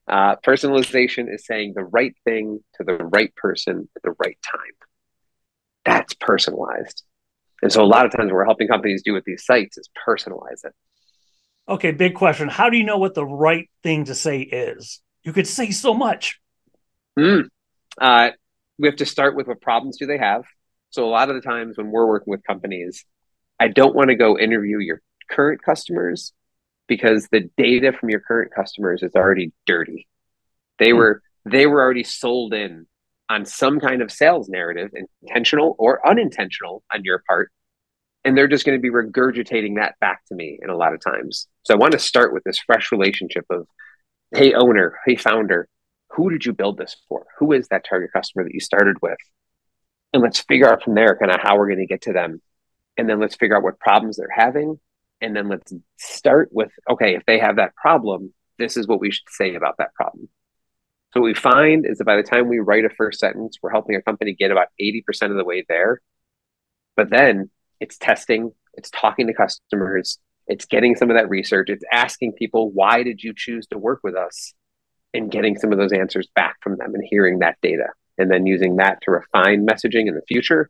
Uh, 0.07 0.35
personalization 0.37 1.31
is 1.33 1.45
saying 1.45 1.73
the 1.75 1.83
right 1.83 2.15
thing 2.25 2.63
to 2.75 2.83
the 2.83 2.95
right 2.95 3.33
person 3.35 3.87
at 3.95 4.01
the 4.01 4.15
right 4.23 4.37
time. 4.41 4.73
That's 5.85 6.13
personalized. 6.15 7.03
And 7.61 7.71
so 7.71 7.83
a 7.83 7.85
lot 7.85 8.05
of 8.05 8.11
times 8.11 8.31
we're 8.31 8.45
helping 8.45 8.67
companies 8.67 9.03
do 9.03 9.13
with 9.13 9.25
these 9.25 9.45
sites 9.45 9.77
is 9.77 9.89
personalize 10.07 10.63
it. 10.63 10.73
Okay, 11.67 11.91
big 11.91 12.15
question. 12.15 12.47
How 12.47 12.69
do 12.69 12.77
you 12.77 12.83
know 12.83 12.97
what 12.97 13.13
the 13.13 13.25
right 13.25 13.69
thing 13.83 14.05
to 14.05 14.15
say 14.15 14.39
is? 14.39 15.01
You 15.23 15.33
could 15.33 15.47
say 15.47 15.69
so 15.69 15.93
much. 15.93 16.39
Mm. 17.17 17.49
Uh, 17.99 18.29
we 18.79 18.87
have 18.87 18.95
to 18.97 19.05
start 19.05 19.35
with 19.35 19.47
what 19.47 19.61
problems 19.61 19.97
do 19.97 20.07
they 20.07 20.17
have. 20.17 20.45
So 20.91 21.05
a 21.05 21.09
lot 21.09 21.29
of 21.29 21.35
the 21.35 21.41
times 21.41 21.77
when 21.77 21.91
we're 21.91 22.07
working 22.07 22.31
with 22.31 22.43
companies, 22.43 23.05
I 23.59 23.67
don't 23.67 23.95
want 23.95 24.09
to 24.09 24.15
go 24.15 24.37
interview 24.37 24.79
your 24.79 25.01
current 25.29 25.61
customers 25.63 26.33
because 26.87 27.27
the 27.31 27.49
data 27.57 27.93
from 27.93 28.09
your 28.09 28.19
current 28.19 28.51
customers 28.53 29.03
is 29.03 29.15
already 29.15 29.51
dirty. 29.65 30.07
They 30.79 30.89
mm. 30.89 30.97
were 30.97 31.21
they 31.45 31.67
were 31.67 31.81
already 31.81 32.03
sold 32.03 32.53
in 32.53 32.85
on 33.29 33.45
some 33.45 33.79
kind 33.79 34.01
of 34.01 34.11
sales 34.11 34.49
narrative, 34.49 34.89
intentional 35.21 35.75
or 35.77 36.05
unintentional 36.07 36.83
on 36.93 37.03
your 37.03 37.23
part, 37.27 37.51
and 38.23 38.35
they're 38.35 38.47
just 38.47 38.65
going 38.65 38.77
to 38.77 38.81
be 38.81 38.89
regurgitating 38.89 39.75
that 39.75 39.95
back 39.99 40.25
to 40.25 40.35
me 40.35 40.59
in 40.61 40.69
a 40.69 40.75
lot 40.75 40.93
of 40.93 40.99
times. 40.99 41.47
So 41.63 41.73
I 41.73 41.77
want 41.77 41.93
to 41.93 41.99
start 41.99 42.33
with 42.33 42.43
this 42.43 42.59
fresh 42.59 42.91
relationship 42.91 43.45
of, 43.49 43.67
hey, 44.33 44.53
owner, 44.53 44.97
hey, 45.05 45.15
founder, 45.15 45.67
who 46.09 46.31
did 46.31 46.45
you 46.45 46.53
build 46.53 46.77
this 46.77 46.97
for? 47.07 47.25
Who 47.37 47.51
is 47.51 47.67
that 47.67 47.85
target 47.87 48.11
customer 48.11 48.43
that 48.43 48.53
you 48.53 48.59
started 48.59 48.97
with? 49.01 49.17
And 50.13 50.23
let's 50.23 50.39
figure 50.39 50.71
out 50.71 50.83
from 50.83 50.95
there 50.95 51.15
kind 51.15 51.31
of 51.31 51.39
how 51.41 51.57
we're 51.57 51.67
going 51.67 51.79
to 51.79 51.85
get 51.85 52.03
to 52.03 52.13
them. 52.13 52.41
And 52.97 53.09
then 53.09 53.19
let's 53.19 53.35
figure 53.35 53.55
out 53.55 53.63
what 53.63 53.79
problems 53.79 54.17
they're 54.17 54.27
having. 54.33 54.79
And 55.21 55.35
then 55.35 55.49
let's 55.49 55.73
start 55.97 56.49
with, 56.51 56.71
okay, 56.89 57.15
if 57.15 57.25
they 57.25 57.39
have 57.39 57.57
that 57.57 57.75
problem, 57.75 58.33
this 58.57 58.77
is 58.77 58.87
what 58.87 58.99
we 58.99 59.11
should 59.11 59.29
say 59.29 59.55
about 59.55 59.75
that 59.77 59.93
problem. 59.93 60.29
So 61.13 61.21
what 61.21 61.27
we 61.27 61.33
find 61.33 61.85
is 61.85 61.97
that 61.97 62.05
by 62.05 62.15
the 62.15 62.23
time 62.23 62.47
we 62.47 62.59
write 62.59 62.85
a 62.85 62.89
first 62.89 63.19
sentence, 63.19 63.57
we're 63.61 63.71
helping 63.71 63.95
a 63.95 64.01
company 64.01 64.35
get 64.37 64.51
about 64.51 64.67
80% 64.79 65.31
of 65.31 65.37
the 65.37 65.43
way 65.43 65.65
there. 65.67 66.01
But 66.95 67.09
then 67.09 67.49
it's 67.79 67.97
testing, 67.97 68.51
it's 68.73 68.89
talking 68.89 69.27
to 69.27 69.33
customers, 69.33 70.19
it's 70.47 70.65
getting 70.65 70.95
some 70.95 71.09
of 71.09 71.17
that 71.17 71.29
research, 71.29 71.69
it's 71.69 71.83
asking 71.91 72.33
people, 72.33 72.71
why 72.71 73.03
did 73.03 73.23
you 73.23 73.33
choose 73.35 73.65
to 73.67 73.77
work 73.77 74.01
with 74.03 74.15
us? 74.15 74.53
And 75.13 75.31
getting 75.31 75.57
some 75.57 75.71
of 75.71 75.79
those 75.79 75.93
answers 75.93 76.27
back 76.35 76.57
from 76.61 76.77
them 76.77 76.93
and 76.93 77.03
hearing 77.09 77.39
that 77.39 77.57
data, 77.63 77.87
and 78.19 78.29
then 78.29 78.45
using 78.45 78.77
that 78.77 79.01
to 79.01 79.11
refine 79.11 79.65
messaging 79.65 80.07
in 80.07 80.15
the 80.15 80.21
future. 80.27 80.69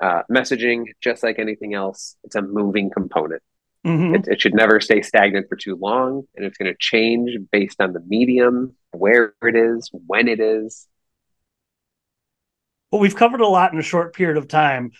Uh, 0.00 0.22
messaging, 0.30 0.86
just 1.00 1.22
like 1.22 1.38
anything 1.38 1.74
else, 1.74 2.16
it's 2.24 2.34
a 2.34 2.42
moving 2.42 2.90
component. 2.90 3.42
Mm-hmm. 3.86 4.14
It, 4.16 4.28
it, 4.28 4.40
should 4.40 4.54
never 4.54 4.80
stay 4.80 5.02
stagnant 5.02 5.48
for 5.48 5.56
too 5.56 5.76
long, 5.76 6.22
and 6.34 6.44
it's 6.44 6.56
going 6.56 6.72
to 6.72 6.76
change 6.78 7.36
based 7.50 7.80
on 7.80 7.92
the 7.92 8.00
medium, 8.00 8.74
where 8.90 9.34
it 9.42 9.56
is, 9.56 9.90
when 9.92 10.28
it 10.28 10.40
is. 10.40 10.86
Well, 12.90 13.00
we've 13.00 13.16
covered 13.16 13.40
a 13.40 13.46
lot 13.46 13.72
in 13.72 13.78
a 13.78 13.82
short 13.82 14.14
period 14.14 14.36
of 14.36 14.48
time 14.48 14.92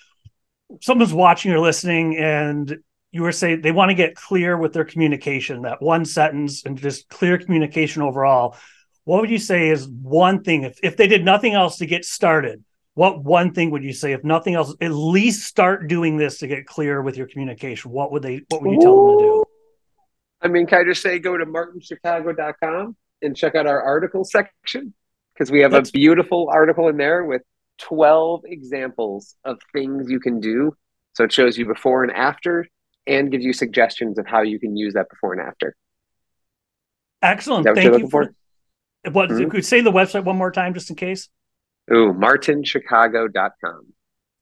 someone's 0.81 1.13
watching 1.13 1.53
or 1.53 1.61
listening 1.61 2.17
and 2.17 2.79
you 3.11 3.23
were 3.23 3.33
saying 3.33 3.61
they 3.61 3.73
want 3.73 3.91
to 3.91 3.95
get 3.95 4.15
clear 4.15 4.57
with 4.57 4.73
their 4.73 4.85
communication, 4.85 5.63
that 5.63 5.83
one 5.83 6.05
sentence 6.05 6.65
and 6.65 6.79
just 6.79 7.09
clear 7.09 7.37
communication 7.37 8.03
overall. 8.03 8.57
What 9.05 9.21
would 9.21 9.31
you 9.31 9.39
say 9.39 9.69
is 9.69 9.89
one 9.89 10.43
thing 10.45 10.63
if, 10.63 10.79
if 10.83 10.97
they 10.97 11.07
did 11.07 11.25
nothing 11.25 11.55
else 11.55 11.79
to 11.79 11.87
get 11.87 12.05
started? 12.05 12.65
What 12.95 13.25
one 13.25 13.53
thing 13.55 13.71
would 13.71 13.83
you 13.83 13.93
say 13.93 14.13
if 14.13 14.23
nothing 14.23 14.55
else, 14.55 14.75
at 14.81 14.93
least 14.93 15.47
start 15.47 15.89
doing 15.89 16.19
this 16.19 16.39
to 16.39 16.47
get 16.47 16.67
clear 16.67 17.01
with 17.01 17.17
your 17.17 17.27
communication? 17.27 17.91
What 17.91 18.13
would 18.13 18.23
they 18.23 18.43
what 18.49 18.63
would 18.63 18.73
you 18.73 18.81
tell 18.81 19.07
them 19.07 19.19
to 19.19 19.25
do? 19.25 19.45
I 20.43 20.49
mean, 20.49 20.67
can 20.67 20.81
I 20.81 20.85
just 20.85 21.03
say 21.03 21.19
go 21.19 21.37
to 21.37 21.47
martinchicago.com 21.47 22.97
and 23.23 23.37
check 23.37 23.55
out 23.55 23.67
our 23.67 23.83
article 23.83 24.25
section? 24.25 24.93
Because 25.33 25.51
we 25.51 25.61
have 25.61 25.71
That's... 25.71 25.89
a 25.89 25.93
beautiful 25.93 26.51
article 26.53 26.89
in 26.89 26.97
there 26.97 27.25
with 27.25 27.43
12 27.79 28.43
examples 28.45 29.37
of 29.45 29.59
things 29.73 30.11
you 30.11 30.21
can 30.21 30.41
do. 30.41 30.77
So 31.15 31.25
it 31.25 31.33
shows 31.33 31.57
you 31.57 31.67
before 31.67 32.05
and 32.05 32.13
after 32.13 32.67
and 33.07 33.31
gives 33.31 33.45
you 33.45 33.53
suggestions 33.53 34.19
of 34.19 34.27
how 34.27 34.43
you 34.43 34.59
can 34.59 34.77
use 34.77 34.95
that 34.95 35.09
before 35.09 35.33
and 35.33 35.43
after. 35.43 35.75
Excellent. 37.23 37.65
Thank 37.65 37.99
you 37.99 38.09
for, 38.09 38.25
for? 38.27 38.35
What 39.11 39.31
mm-hmm. 39.31 39.51
could 39.51 39.65
say 39.65 39.81
the 39.81 39.93
website 39.93 40.25
one 40.25 40.37
more 40.37 40.53
time 40.53 40.75
just 40.75 40.91
in 40.91 40.97
case. 40.97 41.29
Ooh, 41.93 42.13
martinchicago.com. 42.13 43.93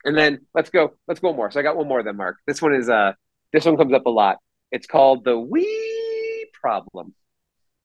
And 0.04 0.16
then 0.16 0.40
let's 0.54 0.70
go, 0.70 0.94
let's 1.08 1.20
go 1.20 1.32
more. 1.32 1.50
So 1.50 1.60
I 1.60 1.62
got 1.62 1.76
one 1.76 1.88
more 1.88 2.02
then, 2.02 2.16
Mark. 2.16 2.36
This 2.46 2.60
one 2.60 2.74
is 2.74 2.88
uh 2.88 3.12
this 3.52 3.64
one 3.64 3.76
comes 3.76 3.92
up 3.92 4.06
a 4.06 4.10
lot. 4.10 4.38
It's 4.70 4.86
called 4.86 5.24
the 5.24 5.38
we 5.38 6.48
problem. 6.60 7.14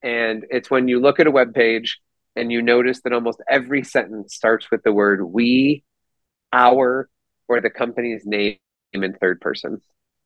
And 0.01 0.45
it's 0.49 0.69
when 0.69 0.87
you 0.87 0.99
look 0.99 1.19
at 1.19 1.27
a 1.27 1.31
web 1.31 1.53
page 1.53 1.99
and 2.35 2.51
you 2.51 2.61
notice 2.61 3.01
that 3.01 3.13
almost 3.13 3.41
every 3.49 3.83
sentence 3.83 4.35
starts 4.35 4.69
with 4.69 4.83
the 4.83 4.91
word 4.91 5.23
we, 5.23 5.83
our, 6.53 7.09
or 7.47 7.61
the 7.61 7.69
company's 7.69 8.25
name 8.25 8.57
in 8.93 9.13
third 9.13 9.41
person. 9.41 9.81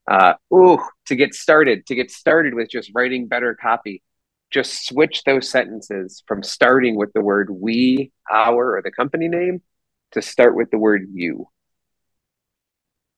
Uh, 0.10 0.34
ooh, 0.54 0.80
to 1.06 1.16
get 1.16 1.34
started, 1.34 1.86
to 1.86 1.96
get 1.96 2.10
started 2.10 2.56
with 2.56 2.70
just 2.70 2.92
writing 2.96 3.28
better 3.28 3.56
copy, 3.56 4.02
just 4.52 4.88
switch 4.88 5.24
those 5.24 5.50
sentences 5.50 6.24
from 6.28 6.44
starting 6.44 6.96
with 6.96 7.14
the 7.14 7.22
word 7.22 7.50
we, 7.50 8.12
our, 8.32 8.78
or 8.78 8.82
the 8.82 8.92
company 8.92 9.28
name 9.28 9.62
to 10.12 10.22
start 10.22 10.56
with 10.56 10.72
the 10.72 10.78
word 10.78 11.08
you. 11.14 11.48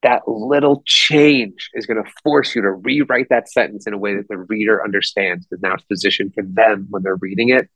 That 0.03 0.27
little 0.27 0.83
change 0.85 1.69
is 1.73 1.85
going 1.85 2.03
to 2.03 2.11
force 2.23 2.55
you 2.55 2.63
to 2.63 2.71
rewrite 2.71 3.29
that 3.29 3.49
sentence 3.49 3.85
in 3.87 3.93
a 3.93 3.97
way 3.97 4.15
that 4.15 4.27
the 4.27 4.37
reader 4.37 4.83
understands 4.83 5.45
because 5.45 5.61
now 5.61 5.75
it's 5.75 5.83
positioned 5.83 6.33
for 6.33 6.43
them 6.43 6.87
when 6.89 7.03
they're 7.03 7.15
reading 7.15 7.49
it. 7.49 7.69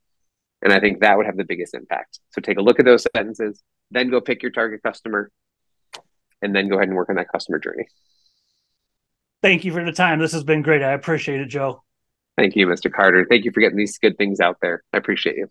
And 0.62 0.74
I 0.74 0.80
think 0.80 1.02
that 1.02 1.15
would 1.15 1.28
have 1.28 1.38
the 1.38 1.44
biggest 1.44 1.76
impact. 1.76 2.20
So 2.32 2.41
take 2.41 2.58
a 2.58 2.62
look 2.62 2.80
at 2.80 2.86
those 2.86 3.06
sentences, 3.15 3.62
then 3.91 4.10
go 4.10 4.20
pick 4.20 4.41
your 4.41 4.52
target 4.52 4.82
customer, 4.82 5.30
and 6.41 6.56
then 6.56 6.68
go 6.68 6.76
ahead 6.76 6.88
and 6.88 6.98
work 6.98 7.10
on 7.10 7.15
that 7.15 7.32
customer 7.32 7.60
journey. 7.60 7.88
Thank 9.44 9.63
you 9.63 9.72
for 9.72 9.86
the 9.86 9.91
time. 9.91 10.20
This 10.20 10.34
has 10.34 10.44
been 10.44 10.63
great. 10.63 10.82
I 10.82 10.94
appreciate 10.94 11.39
it, 11.39 11.48
Joe. 11.48 11.85
Thank 12.38 12.56
you, 12.56 12.67
Mr. 12.67 12.91
Carter. 12.91 13.26
Thank 13.30 13.45
you 13.45 13.52
for 13.52 13.62
getting 13.62 13.78
these 13.78 13.98
good 13.98 14.17
things 14.17 14.39
out 14.39 14.58
there. 14.62 14.84
I 14.93 14.98
appreciate 14.98 15.38
you. 15.38 15.50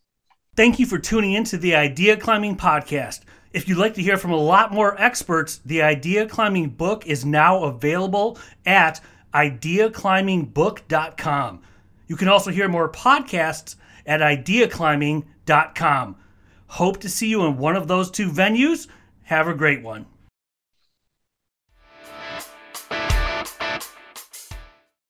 Thank 0.56 0.78
you 0.78 0.86
for 0.86 0.98
tuning 0.98 1.32
in 1.32 1.42
to 1.44 1.56
the 1.56 1.74
Idea 1.74 2.16
Climbing 2.16 2.56
Podcast. 2.56 3.20
If 3.52 3.68
you'd 3.68 3.78
like 3.78 3.94
to 3.94 4.02
hear 4.02 4.16
from 4.16 4.30
a 4.32 4.36
lot 4.36 4.72
more 4.72 5.00
experts, 5.00 5.60
the 5.64 5.82
Idea 5.82 6.28
Climbing 6.28 6.70
book 6.70 7.06
is 7.06 7.24
now 7.24 7.62
available 7.64 8.38
at 8.66 9.00
ideaclimbingbook.com. 9.32 11.62
You 12.06 12.16
can 12.16 12.28
also 12.28 12.50
hear 12.50 12.68
more 12.68 12.90
podcasts 12.90 13.76
at 14.06 14.20
ideaclimbing.com. 14.20 16.16
Hope 16.66 17.00
to 17.00 17.08
see 17.08 17.28
you 17.28 17.46
in 17.46 17.56
one 17.56 17.76
of 17.76 17.88
those 17.88 18.10
two 18.10 18.30
venues. 18.30 18.88
Have 19.24 19.48
a 19.48 19.54
great 19.54 19.82
one. 19.82 20.04